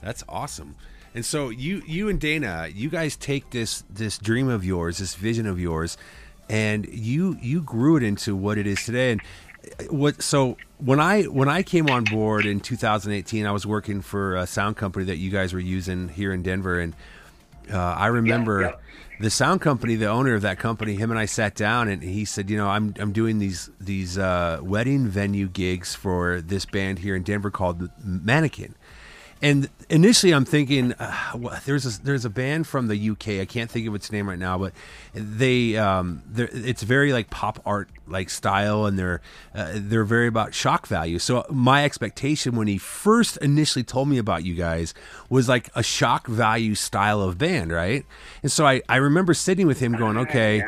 [0.00, 0.76] That's awesome.
[1.14, 5.14] And so you you and Dana, you guys take this this dream of yours, this
[5.14, 5.98] vision of yours,
[6.48, 9.12] and you you grew it into what it is today.
[9.12, 9.22] And
[9.90, 14.36] what so when I when I came on board in 2018, I was working for
[14.36, 16.94] a sound company that you guys were using here in Denver, and
[17.70, 18.72] uh, I remember yeah.
[19.20, 22.24] the sound company, the owner of that company, him and I sat down, and he
[22.24, 27.00] said, "You know, I'm I'm doing these these uh, wedding venue gigs for this band
[27.00, 28.74] here in Denver called Mannequin."
[29.42, 33.40] And initially, I'm thinking uh, well, there's a, there's a band from the UK.
[33.40, 34.72] I can't think of its name right now, but
[35.14, 39.20] they um, it's very like pop art like style, and they're
[39.52, 41.18] uh, they're very about shock value.
[41.18, 44.94] So my expectation when he first initially told me about you guys
[45.28, 48.06] was like a shock value style of band, right?
[48.44, 50.62] And so I I remember sitting with him going, okay.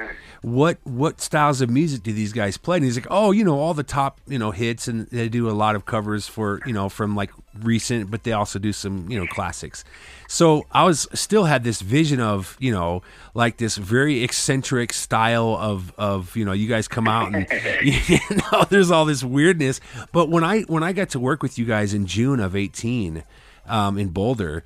[0.44, 2.76] What what styles of music do these guys play?
[2.76, 5.48] And he's like, oh, you know, all the top, you know, hits, and they do
[5.48, 7.30] a lot of covers for, you know, from like
[7.62, 9.84] recent, but they also do some, you know, classics.
[10.28, 13.02] So I was still had this vision of, you know,
[13.32, 17.46] like this very eccentric style of of, you know, you guys come out and
[17.82, 18.18] you
[18.52, 19.80] know, there's all this weirdness.
[20.12, 23.24] But when I when I got to work with you guys in June of eighteen,
[23.66, 24.62] um, in Boulder,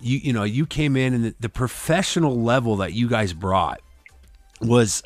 [0.00, 3.80] you you know, you came in and the, the professional level that you guys brought
[4.60, 5.04] was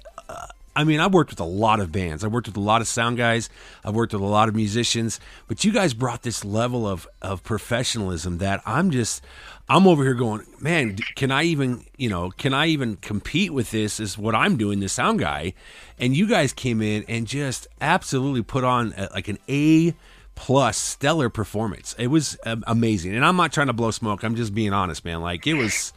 [0.77, 2.25] I mean, I've worked with a lot of bands.
[2.25, 3.49] I've worked with a lot of sound guys.
[3.85, 7.43] I've worked with a lot of musicians, but you guys brought this level of of
[7.43, 9.23] professionalism that I'm just
[9.69, 13.71] I'm over here going, man, can I even, you know, can I even compete with
[13.71, 15.55] this is what I'm doing the sound guy.
[15.99, 19.95] And you guys came in and just absolutely put on a, like an A
[20.35, 21.95] plus stellar performance.
[21.99, 23.15] It was um, amazing.
[23.15, 24.23] And I'm not trying to blow smoke.
[24.23, 25.23] I'm just being honest, man.
[25.23, 25.93] Like it was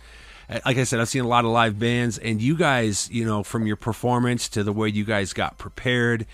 [0.50, 3.44] like I said, I've seen a lot of live bands, and you guys, you know,
[3.44, 6.26] from your performance to the way you guys got prepared,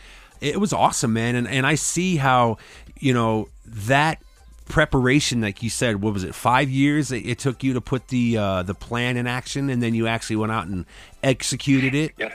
[0.41, 1.35] it was awesome, man.
[1.35, 2.57] And and I see how,
[2.99, 4.21] you know, that
[4.69, 8.07] preparation, like you said, what was it, five years it, it took you to put
[8.09, 10.85] the uh, the plan in action, and then you actually went out and
[11.23, 12.11] executed it.
[12.17, 12.33] Yeah,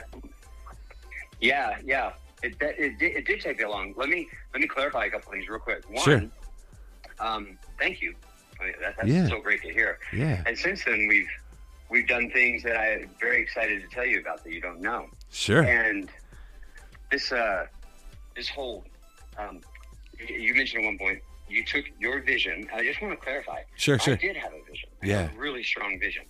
[1.41, 2.11] yeah, yeah.
[2.41, 3.93] It, that, it, did, it did take that long.
[3.97, 5.83] Let me let me clarify a couple things real quick.
[5.89, 6.23] One, Sure.
[7.19, 8.15] um, thank you.
[8.59, 9.27] I mean, that, that's Yeah.
[9.27, 9.99] so great to hear.
[10.13, 11.27] Yeah, And since then, we've
[11.89, 15.07] we've done things that I'm very excited to tell you about that you don't know.
[15.29, 15.63] sure.
[15.63, 16.09] And
[17.11, 17.65] this uh,
[18.35, 18.83] this whole
[19.37, 19.61] um,
[20.27, 22.67] you mentioned at one point you took your vision.
[22.73, 23.61] I just want to clarify.
[23.75, 24.13] Sure, sure.
[24.13, 24.89] I did have a vision.
[25.01, 25.29] Yeah.
[25.31, 26.23] a really strong vision.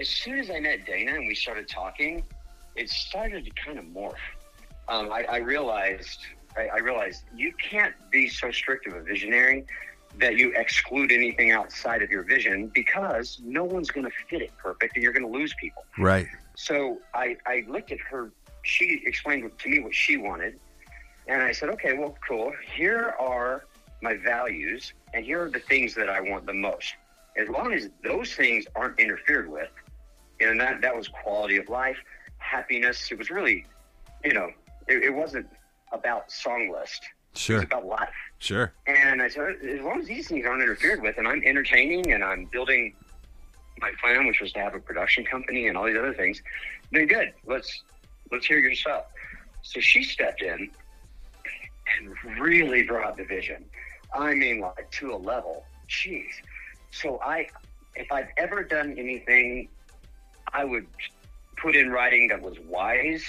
[0.00, 2.24] As soon as I met Dana and we started talking,
[2.74, 4.14] it started to kind of morph.
[4.88, 6.26] Um, I, I realized
[6.56, 9.64] I, I realized you can't be so strict of a visionary
[10.18, 14.50] that you exclude anything outside of your vision because no one's going to fit it
[14.56, 15.84] perfect and you're going to lose people.
[15.98, 16.26] Right.
[16.54, 18.32] So I, I looked at her.
[18.62, 20.58] She explained to me what she wanted.
[21.28, 22.52] And I said, okay, well, cool.
[22.74, 23.66] Here are
[24.00, 26.94] my values, and here are the things that I want the most.
[27.36, 29.70] As long as those things aren't interfered with,
[30.40, 31.96] and that, that was quality of life,
[32.38, 33.10] happiness.
[33.10, 33.66] It was really,
[34.24, 34.50] you know,
[34.86, 35.46] it, it wasn't
[35.92, 37.02] about song list.
[37.32, 37.56] It Sure.
[37.56, 38.08] was about life.
[38.38, 38.72] Sure.
[38.86, 42.22] And I said, as long as these things aren't interfered with, and I'm entertaining and
[42.22, 42.94] I'm building
[43.80, 46.42] my plan, which was to have a production company and all these other things,
[46.92, 47.32] then good.
[47.46, 47.82] Let's
[48.30, 49.04] let's hear your stuff.
[49.62, 50.70] So she stepped in
[51.98, 53.64] and really brought the vision.
[54.14, 55.64] I mean, like to a level.
[55.88, 56.30] Jeez.
[56.90, 57.48] So I,
[57.94, 59.68] if I've ever done anything,
[60.52, 60.86] I would
[61.56, 63.24] put in writing that was wise.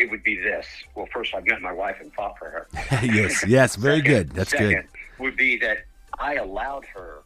[0.00, 0.66] It would be this.
[0.94, 2.66] Well, first I've met my wife and fought for her.
[3.04, 4.30] yes, yes, very Second- good.
[4.30, 4.86] That's second good.
[5.18, 5.84] Would be that
[6.18, 7.18] I allowed her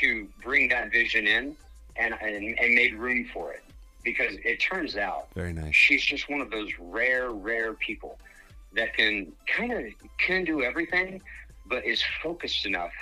[0.00, 1.54] to bring that vision in
[1.96, 3.62] and, and and made room for it
[4.02, 5.74] because it turns out Very nice.
[5.76, 8.18] she's just one of those rare, rare people
[8.74, 9.84] that can kind of
[10.18, 11.20] can do everything,
[11.66, 12.92] but is focused enough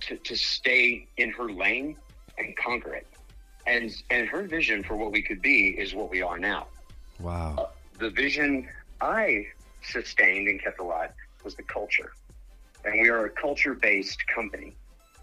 [0.00, 1.96] to, to stay in her lane
[2.38, 3.06] and conquer it.
[3.66, 6.66] And and her vision for what we could be is what we are now.
[7.20, 7.68] Wow.
[8.02, 8.68] The vision
[9.00, 9.46] I
[9.80, 11.10] sustained and kept alive
[11.44, 12.12] was the culture.
[12.84, 14.74] And we are a culture based company.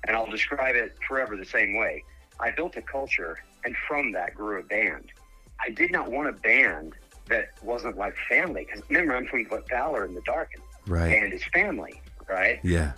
[0.07, 2.05] And I'll describe it forever the same way.
[2.39, 5.11] I built a culture, and from that grew a band.
[5.59, 6.93] I did not want a band
[7.27, 8.65] that wasn't like family.
[8.65, 11.19] Because remember, I'm from Valor in the Dark, and Right.
[11.19, 12.61] band is family, right?
[12.63, 12.93] Yeah.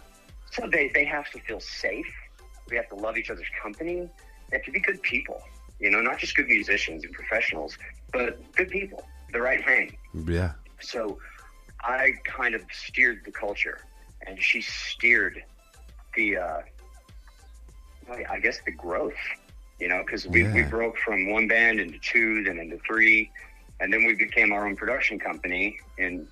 [0.52, 2.06] So they, they have to feel safe.
[2.70, 4.08] We have to love each other's company.
[4.52, 5.42] They have to be good people,
[5.80, 7.80] you know, not just good musicians and professionals,
[8.14, 9.98] but good people, the right thing.
[10.14, 10.54] Yeah.
[10.80, 11.20] So
[11.82, 13.80] I kind of steered the culture,
[14.26, 15.44] and she steered
[16.16, 16.62] the, uh,
[18.10, 19.14] I guess, the growth,
[19.80, 23.32] you know, because we, we broke from one band into two, then into three,
[23.80, 26.28] and then we became our own production company in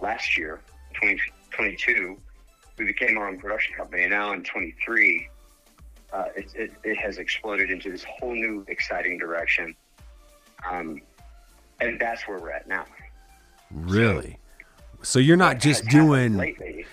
[0.00, 0.60] last year,
[0.94, 2.16] 2022.
[2.78, 5.28] we became our own production company, and now in 23,
[6.12, 9.74] uh, it, it, it has exploded into this whole new exciting direction.
[10.68, 11.00] Um,
[11.80, 12.84] and that's where we're at now.
[13.70, 14.38] Really.
[15.02, 16.84] So you're not just doing lately.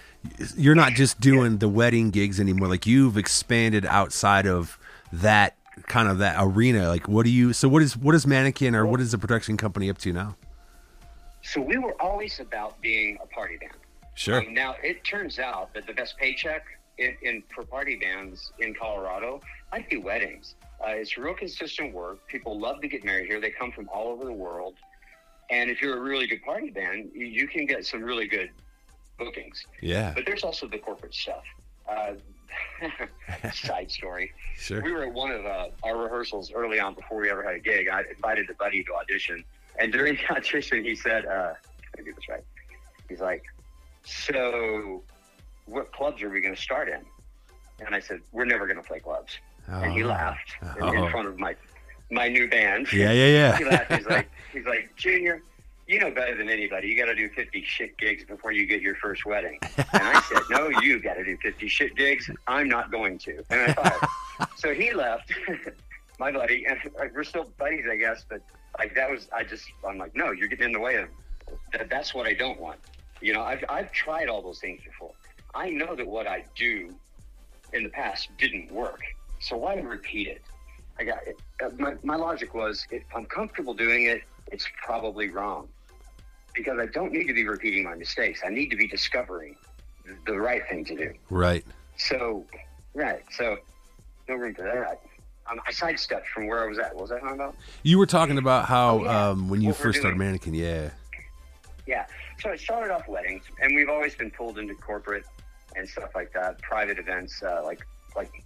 [0.56, 2.68] you're not just doing the wedding gigs anymore.
[2.68, 4.80] Like you've expanded outside of
[5.12, 5.56] that
[5.88, 6.88] kind of that arena.
[6.88, 9.58] Like what do you so what is what is Mannequin or what is the production
[9.58, 10.36] company up to now?
[11.42, 13.74] So we were always about being a party band.
[14.16, 14.40] Sure.
[14.40, 16.66] Um, now it turns out that the best paycheck
[16.98, 20.56] in, in for party bands in Colorado might be weddings.
[20.80, 22.26] Uh, it's real consistent work.
[22.28, 23.42] People love to get married here.
[23.42, 24.76] They come from all over the world,
[25.50, 28.52] and if you're a really good party band, you, you can get some really good
[29.18, 29.66] bookings.
[29.82, 30.12] Yeah.
[30.14, 31.44] But there's also the corporate stuff.
[31.90, 32.14] Uh,
[33.54, 34.32] side story.
[34.60, 34.82] Sure.
[34.82, 37.60] We were at one of uh, our rehearsals early on before we ever had a
[37.60, 37.88] gig.
[37.90, 39.44] I invited a buddy to audition,
[39.78, 41.54] and during the audition, he said, uh,
[41.96, 42.44] "Let me get this right."
[43.08, 43.44] He's like,
[44.04, 45.04] "So,
[45.68, 47.02] what clubs are we going to start in?"
[47.86, 49.38] And I said, "We're never going to play clubs."
[49.68, 50.08] And he Oh.
[50.08, 50.92] laughed in, Oh.
[51.06, 51.56] in front of my
[52.10, 52.92] my new band.
[52.94, 53.58] Yeah, yeah, yeah.
[53.58, 53.92] he laughed.
[53.94, 55.42] He's like, he's like, Junior,
[55.88, 56.88] you know better than anybody.
[56.88, 59.60] You got to do 50 shit gigs before you get your first wedding.
[59.78, 62.30] And I said, No, you got to do 50 shit gigs.
[62.48, 63.44] I'm not going to.
[63.50, 64.10] And I thought,
[64.56, 65.34] so he left,
[66.18, 68.24] my buddy, and like, we're still buddies, I guess.
[68.30, 68.42] But
[68.80, 71.10] like that was, I just, I'm like, no, you're getting in the way of.
[71.74, 72.80] That, that's what I don't want.
[73.20, 75.12] You know, I've I've tried all those things before.
[75.56, 76.94] I know that what I do
[77.74, 79.02] in the past didn't work.
[79.40, 80.42] So why repeat it?
[81.00, 81.40] I got it.
[81.64, 85.68] Uh, my, my logic was if I'm comfortable doing it, it's probably wrong
[86.56, 88.42] because I don't need to be repeating my mistakes.
[88.46, 89.56] I need to be discovering
[90.26, 91.14] the right thing to do.
[91.30, 91.64] Right.
[91.98, 92.46] So,
[92.94, 93.22] right.
[93.32, 93.58] So,
[94.28, 95.02] no room for that.
[95.50, 96.94] Um, I sidestepped from where I was at.
[96.96, 97.56] What was I talking about?
[97.84, 99.28] You were talking about how Oh, yeah.
[99.30, 100.18] um when you What first started.
[100.18, 100.90] Mannequin, yeah.
[101.86, 102.06] Yeah.
[102.42, 105.26] So I started off weddings, and we've always been pulled into corporate
[105.76, 107.86] and stuff like that, private events, uh, like
[108.16, 108.44] like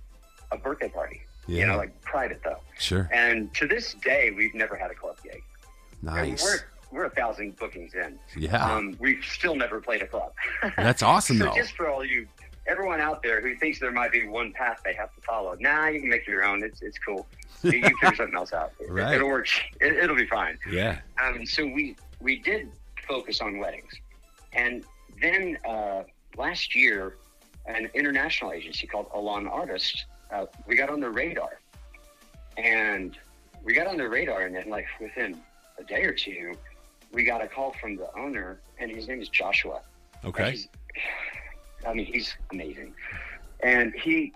[0.52, 1.22] a birthday party.
[1.47, 1.60] Yeah.
[1.62, 2.60] You know, like private though.
[2.78, 3.10] Sure.
[3.12, 5.41] And to this day, we've never had a club gig.
[6.04, 6.43] And Nice.
[6.43, 6.60] We're
[6.91, 8.20] we're a thousand bookings in.
[8.36, 8.64] Yeah.
[8.66, 10.34] Um, we've still never played a club.
[10.76, 11.56] That's awesome so though.
[11.56, 12.28] just for all you,
[12.68, 15.88] everyone out there who thinks there might be one path they have to follow, nah,
[15.88, 16.64] you can make your own.
[16.64, 17.28] It's it's cool.
[17.64, 18.72] You, you figure something else out.
[18.80, 19.14] It- Right.
[19.16, 19.47] It'll work.
[19.82, 20.58] It, it'll be fine.
[20.70, 20.99] Yeah.
[21.24, 22.72] Um, so we we did
[23.08, 23.91] focus on weddings,
[24.54, 24.84] and
[25.22, 26.02] then uh,
[26.38, 27.18] last year,
[27.68, 31.59] an international agency called Elan Artist, uh, we got on the radar,
[32.57, 33.17] and
[33.63, 35.39] we got on the radar, and then like within
[35.77, 36.53] a day or two,
[37.11, 39.82] we got a call from the owner, and his name is Joshua.
[40.23, 40.57] Okay.
[41.88, 42.93] I mean, he's amazing,
[43.63, 44.34] and he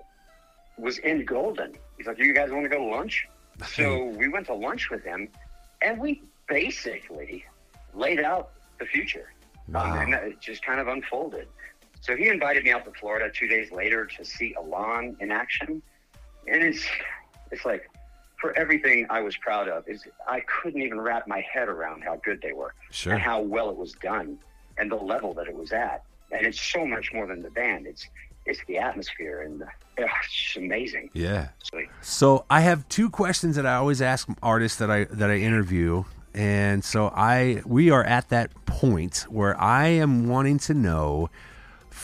[0.77, 1.73] was in Golden.
[1.97, 3.27] He's like, "Do "You guys want to go to lunch?"
[3.67, 5.29] So we went to lunch with him,
[5.81, 7.45] and we basically
[7.93, 9.31] laid out the future.
[9.69, 9.99] Um, Wow.
[10.01, 11.47] and it just kind of unfolded.
[12.05, 15.81] So he invited me out to Florida two days later to see Elan in action,
[16.47, 16.85] and it's
[17.51, 17.89] it's like
[18.39, 22.17] for everything I was proud of is I couldn't even wrap my head around how
[22.23, 23.13] good they were Sure.
[23.13, 24.37] and how well it was done
[24.77, 26.03] and the level that it was at.
[26.31, 27.87] and it's so much more than the band.
[27.87, 28.07] It's
[28.45, 29.65] it's the atmosphere and the,
[29.99, 31.09] oh, it's just amazing.
[31.13, 31.47] Yeah.
[31.63, 35.37] So, So I have two questions that I always ask artists that I that I
[35.37, 36.03] interview,
[36.35, 41.31] and so I we are at that point where I am wanting to know.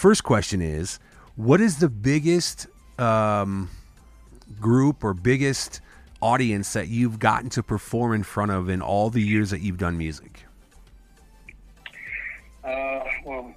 [0.01, 0.97] First question is,
[1.35, 2.65] what is the biggest
[2.97, 3.69] um,
[4.59, 5.79] group or biggest
[6.21, 9.77] audience that you've gotten to perform in front of in all the years that you've
[9.77, 10.39] done music?
[12.63, 13.53] uh, well,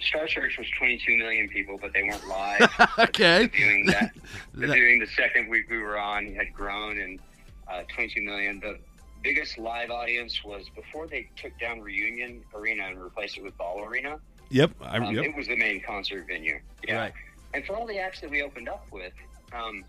[0.00, 2.70] Star Search was 22 million people, but they weren't live.
[3.00, 3.48] okay.
[3.48, 4.12] viewing that
[4.54, 7.18] viewing the second week we were on had grown and
[7.66, 8.60] uh, 22 million.
[8.60, 8.78] The
[9.24, 13.84] biggest live audience was before they took down Reunion Arena and replaced it with Ball
[13.84, 14.20] Arena.
[14.52, 14.70] Yep.
[14.82, 15.24] I, Um, yep.
[15.24, 16.60] It was the main concert venue.
[16.86, 16.96] Yeah.
[16.98, 17.12] Right.
[17.54, 19.12] And for all the acts that we opened up with,
[19.52, 19.84] um,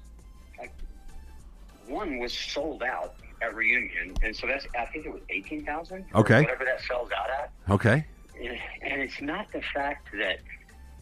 [0.60, 0.70] I,
[1.88, 6.06] one was sold out at Reunion, and so that's I think it was 18,000.
[6.16, 6.42] Okay.
[6.42, 7.52] Whatever that sells out at.
[7.70, 8.06] Okay.
[8.82, 10.40] And it's not the fact that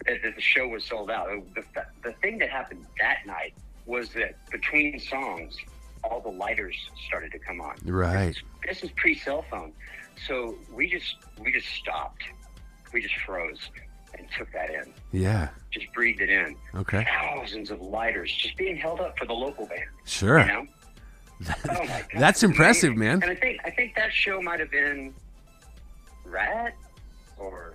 [0.05, 1.29] that, the show was sold out.
[1.55, 1.63] The,
[2.03, 3.53] the thing that happened that night
[3.85, 5.55] was that between songs,
[6.03, 6.75] all the lighters
[7.07, 7.75] started to come on.
[7.85, 8.35] Right.
[8.67, 9.71] This is pre cell phone,
[10.27, 12.23] so we just we just stopped.
[12.93, 13.69] We just froze
[14.17, 14.93] and took that in.
[15.11, 15.49] Yeah.
[15.71, 16.55] Just breathed it in.
[16.75, 17.05] Okay.
[17.21, 19.83] Thousands of lighters just being held up for the local band.
[20.05, 20.39] Sure.
[20.41, 20.65] You know.
[21.69, 22.99] Oh my God, That's impressive, amazing.
[23.19, 23.23] man.
[23.23, 25.13] And I think I think that show might have been
[26.25, 26.75] Ratt
[27.37, 27.73] or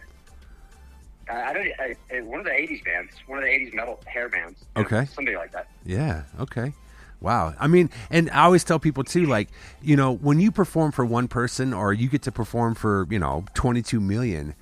[1.28, 4.60] I don't I, one of the '80s bands, one of the '80s metal hair bands.
[4.76, 5.06] you know, Okay.
[5.06, 5.68] somebody like that.
[5.84, 6.22] Yeah.
[6.38, 6.72] Okay.
[7.20, 7.54] Wow.
[7.58, 9.48] I mean, and I always tell people too, like,
[9.82, 13.18] you know, when you perform for one person or you get to perform for, you
[13.18, 14.54] know, 22 million,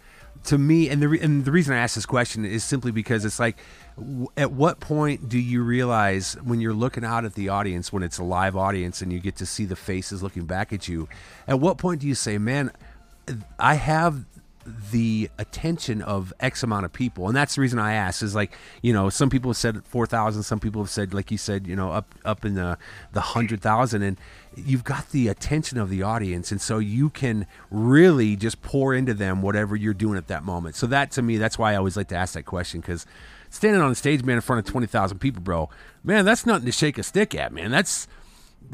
[0.45, 3.39] to me, and the, and the reason I ask this question is simply because it's
[3.39, 3.57] like,
[3.97, 8.03] w- at what point do you realize when you're looking out at the audience, when
[8.03, 11.09] it's a live audience and you get to see the faces looking back at you,
[11.49, 12.71] at what point do you say, man,
[13.59, 14.25] I have
[14.67, 18.23] the attention of X amount of people, and that's the reason I asked.
[18.23, 18.53] Is like
[18.83, 21.67] you know, some people have said four thousand, some people have said, like you said,
[21.67, 22.79] you know, up up in the
[23.13, 24.19] the hundred thousand, and
[24.57, 29.15] you've got the attention of the audience, and so you can really just pour into
[29.15, 30.77] them whatever you're doing at that moment.
[30.77, 33.07] So that to me, that's why I always like to ask that question because
[33.51, 35.69] standing on the stage, man, in front of twenty thousand people, bro,
[36.03, 37.71] man, that's nothing to shake a stick at, man.
[37.71, 38.09] That's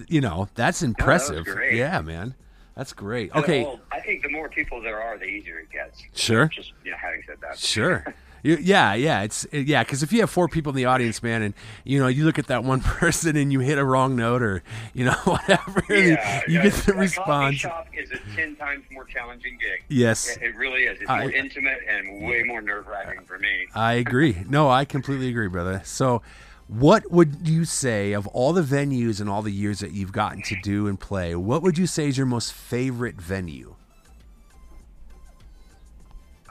[0.09, 1.45] you know, that's oh, impressive.
[1.45, 1.75] great.
[1.75, 2.35] Yeah, man.
[2.77, 3.35] That's great.
[3.35, 3.65] Okay.
[3.65, 6.03] Well, I think the more people there are, the easier it gets.
[6.15, 6.47] Sure.
[6.47, 7.59] Just you know, having said that.
[7.59, 8.05] Sure.
[8.43, 9.83] Yeah, yeah, it's yeah.
[9.85, 11.53] Because if you have four people in the audience, man, and
[11.85, 14.63] you know you look at that one person and you hit a wrong note or
[14.95, 16.63] you know whatever, Yeah, you yeah.
[16.63, 17.57] get the coffee response.
[17.57, 19.83] shop is a ten times more challenging gig.
[19.89, 21.03] Yes, It, it really is.
[21.03, 23.67] It's I- more intimate and way more nerve wracking for me.
[23.75, 24.43] I agree.
[24.49, 25.83] No, I completely agree, brother.
[25.85, 26.23] So,
[26.71, 30.41] what would you say of all the venues and all the years that you've gotten
[30.43, 31.35] to do and play?
[31.35, 33.75] What would you say is your most favorite venue?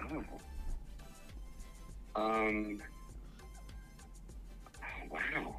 [0.03, 0.23] Oh.
[2.21, 2.81] Um.
[5.09, 5.55] Wow.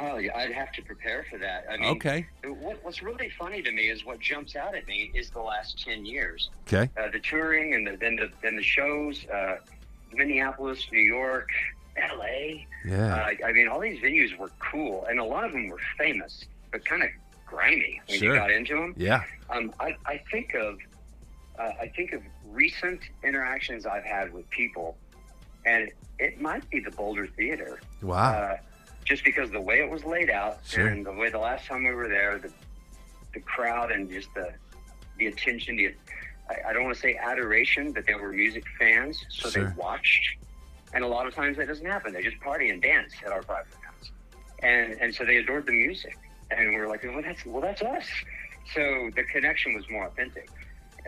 [0.00, 1.66] Oh, I'd have to prepare for that.
[1.70, 2.26] I mean, Okay.
[2.44, 5.84] What, what's really funny to me is what jumps out at me is the last
[5.84, 6.48] ten years.
[6.66, 6.88] Okay.
[6.96, 9.26] Uh, the touring and the, then the then the shows.
[9.26, 9.56] Uh,
[10.14, 11.48] Minneapolis, New York,
[11.96, 12.66] L.A.
[12.86, 13.14] Yeah.
[13.42, 16.44] Uh, I mean, all these venues were cool, and a lot of them were famous,
[16.70, 17.10] but kind of
[17.46, 18.34] grimy when Sure.
[18.34, 18.94] you got into them.
[18.96, 19.22] Yeah.
[19.50, 20.78] Um, I, I think of
[21.58, 24.96] uh, I think of recent interactions I've had with people,
[25.66, 28.32] and it might be the Boulder Theater, Wow.
[28.32, 28.56] uh,
[29.04, 30.86] just because the way it was laid out Sure.
[30.86, 32.50] and the way the last time we were there, the
[33.34, 34.50] the crowd and just the
[35.18, 35.94] the attention, the
[36.48, 39.64] I, I don't want to say adoration, but they were music fans, so Sure.
[39.68, 40.36] they watched.
[40.94, 42.12] And a lot of times that doesn't happen.
[42.12, 44.10] They just party and dance at our private events,
[44.62, 46.16] and and so they adored the music,
[46.50, 48.06] and we were like, well, that's well, that's us.
[48.74, 50.48] So the connection was more authentic.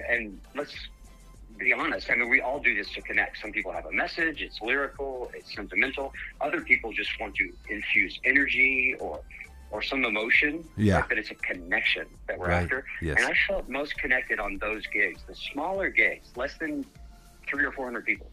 [0.09, 0.75] And let's
[1.59, 2.11] be honest.
[2.11, 3.41] I mean, we all do this to connect.
[3.41, 4.43] Some people have a message.
[4.43, 5.31] It's lyrical.
[5.35, 6.13] It's sentimental.
[6.41, 9.21] Other people just want to infuse energy or
[9.71, 10.65] or some emotion.
[10.77, 10.97] Yeah.
[10.97, 12.63] Like, but it's a connection that we're Right.
[12.63, 12.85] after.
[13.03, 13.17] Yes.
[13.19, 16.85] And I felt most connected on those gigs, the smaller gigs, less than
[17.47, 18.31] three or four hundred people.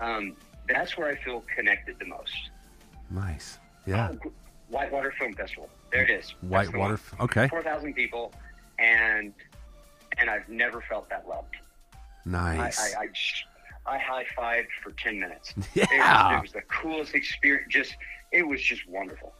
[0.00, 0.36] Um,
[0.68, 2.32] that's where I feel connected the most.
[3.10, 3.58] Nice.
[3.62, 4.12] Oh, yeah.
[4.24, 4.32] Oh,
[4.68, 5.68] Whitewater Film Festival.
[5.90, 6.34] There it is.
[6.42, 6.98] That's Whitewater.
[7.20, 7.48] Okay.
[7.48, 8.32] Four thousand people,
[8.78, 9.32] and
[10.18, 11.56] and I've never felt that loved.
[12.24, 12.78] Nice.
[12.94, 13.08] I, I,
[13.86, 15.54] I, I high fived for 10 minutes.
[15.74, 15.86] Yeah.
[15.90, 17.66] It was, it was the coolest experience.
[17.72, 17.96] Just,
[18.30, 19.32] it was just wonderful.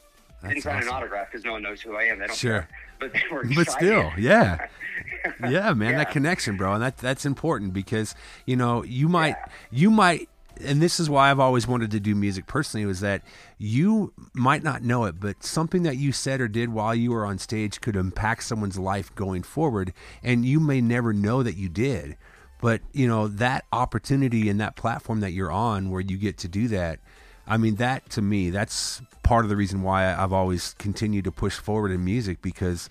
[0.43, 2.19] Didn't That's sign an autograph because no one knows who I am.
[2.19, 2.63] They don't Sure.
[2.63, 2.69] care.
[2.99, 4.67] But they were But still, yeah.
[5.49, 8.15] yeah, man, that connection, bro, and that that's important because
[8.47, 9.47] you know you might Yeah.
[9.71, 10.29] you might,
[10.61, 13.23] and this is why I've always wanted to do music personally was that
[13.59, 17.25] you might not know it, but something that you said or did while you were
[17.25, 19.93] on stage could impact someone's life going forward,
[20.23, 22.17] and you may never know that you did.
[22.61, 26.49] But you know that opportunity and that platform that you're on, where you get to
[26.49, 27.01] do that.
[27.47, 31.33] I mean, that to me, that's part of the reason why I've always continued to
[31.33, 32.89] push forward in music because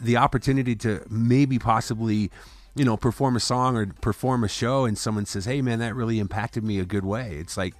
[0.00, 2.30] the opportunity to maybe possibly,
[2.74, 5.94] you know, perform a song or perform a show and someone says, Hey man, that
[5.94, 7.36] really impacted me a good way.
[7.38, 7.74] It's like,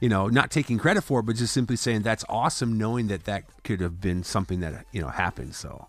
[0.00, 3.24] you know, not taking credit for it, but just simply saying that's awesome knowing that
[3.24, 5.54] that could have been something that, you know, happened.
[5.54, 5.88] So,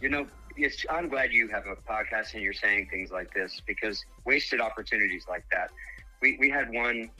[0.00, 3.60] you know, it's, I'm glad you have a podcast and you're saying things like this
[3.66, 5.70] because wasted opportunities like that.
[6.20, 7.10] We, we had one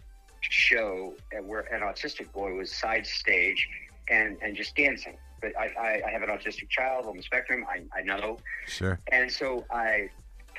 [0.40, 1.14] show
[1.45, 3.68] where an autistic boy was side stage
[4.11, 5.16] and, and just dancing.
[5.40, 7.64] But I, I, I have an autistic child on the spectrum.
[7.68, 8.38] I, I know.
[8.66, 8.99] Sure.
[9.12, 10.09] And so I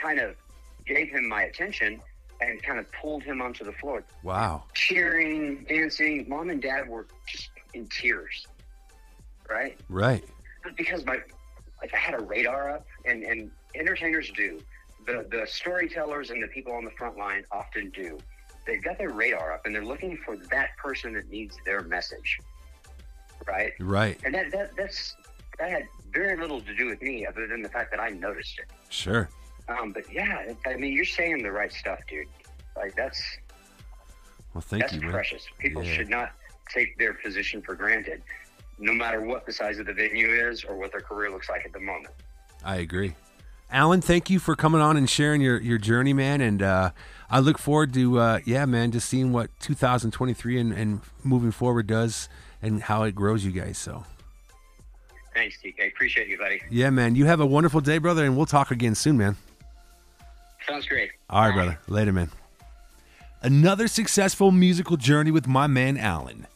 [0.05, 0.35] kind of
[0.85, 1.99] gave him my attention
[2.41, 4.03] and kind of pulled him onto the floor.
[4.23, 4.63] Wow.
[4.73, 6.25] Cheering, dancing.
[6.27, 8.45] Mom and dad were just in tears.
[9.49, 9.77] Right?
[9.89, 10.23] Right.
[10.77, 11.19] Because my
[11.81, 14.61] like I had a radar up and, and entertainers do.
[15.05, 18.17] The the storytellers and the people on the front line often do.
[18.65, 22.39] They've got their radar up and they're looking for that person that needs their message.
[23.47, 23.73] Right?
[23.79, 24.19] Right.
[24.25, 25.15] And that, that that's
[25.59, 28.59] that had very little to do with me other than the fact that I noticed
[28.59, 28.65] it.
[28.89, 29.29] Sure.
[29.67, 32.27] Um, but yeah, I mean, you're saying the right stuff, dude.
[32.75, 33.21] Like that's
[34.53, 35.01] well, thank that's you.
[35.01, 35.11] man.
[35.11, 35.47] precious.
[35.59, 35.95] People Yeah.
[35.95, 36.31] should not
[36.73, 38.21] take their position for granted,
[38.79, 41.65] no matter what the size of the venue is or what their career looks like
[41.65, 42.13] at the moment.
[42.63, 43.15] I agree.
[43.71, 46.39] Alan, thank you for coming on and sharing your, your journey, man.
[46.41, 46.91] And uh,
[47.29, 51.87] I look forward to, uh, yeah, man, just seeing what 2023 and, and moving forward
[51.87, 52.29] does
[52.61, 53.77] and how it grows you guys.
[53.77, 54.03] So,
[55.33, 55.89] Thanks, TK.
[55.89, 56.61] Appreciate you, buddy.
[56.69, 59.35] yeah, man, you have a wonderful day, brother, and we'll talk again soon, man.
[60.67, 61.11] Sounds great.
[61.29, 61.55] All right, Bye.
[61.55, 61.79] brother.
[61.87, 62.29] Later, man.
[63.41, 66.47] Another successful musical journey with my man Alan.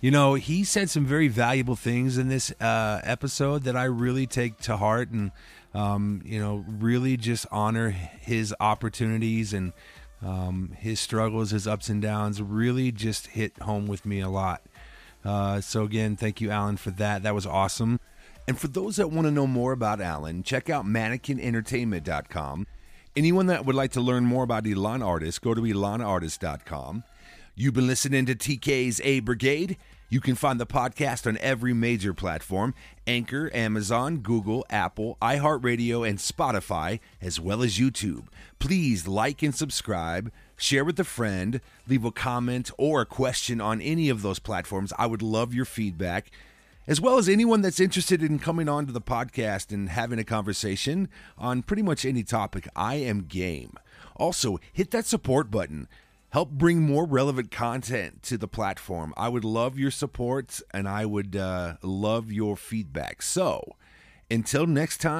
[0.00, 4.26] You know, he said some very valuable things in this uh, episode that I really
[4.26, 5.32] take to heart and,
[5.72, 9.72] um, you know, really just honor his opportunities and
[10.20, 14.60] um, his struggles, his ups and downs, really just hit home with me a lot.
[15.24, 17.22] Uh, so, again, thank you, Alan, for that.
[17.22, 17.98] That was awesome.
[18.46, 22.66] And for those that want to know more about Alan, check out mannequinentertainment.com.
[23.16, 27.04] Anyone that would like to learn more about Elan Artist, go to elanartist.com.
[27.54, 29.76] You've been listening to TK's A Brigade.
[30.08, 32.74] You can find the podcast on every major platform
[33.06, 38.26] Anchor, Amazon, Google, Apple, iHeartRadio, and Spotify, as well as YouTube.
[38.58, 43.80] Please like and subscribe, share with a friend, leave a comment or a question on
[43.80, 44.92] any of those platforms.
[44.98, 46.32] I would love your feedback
[46.86, 50.24] as well as anyone that's interested in coming on to the podcast and having a
[50.24, 51.08] conversation
[51.38, 53.74] on pretty much any topic, I am game.
[54.16, 55.88] Also, hit that support button.
[56.30, 59.14] Help bring more relevant content to the platform.
[59.16, 63.22] I would love your support and I would uh, love your feedback.
[63.22, 63.76] So,
[64.30, 65.12] until next time.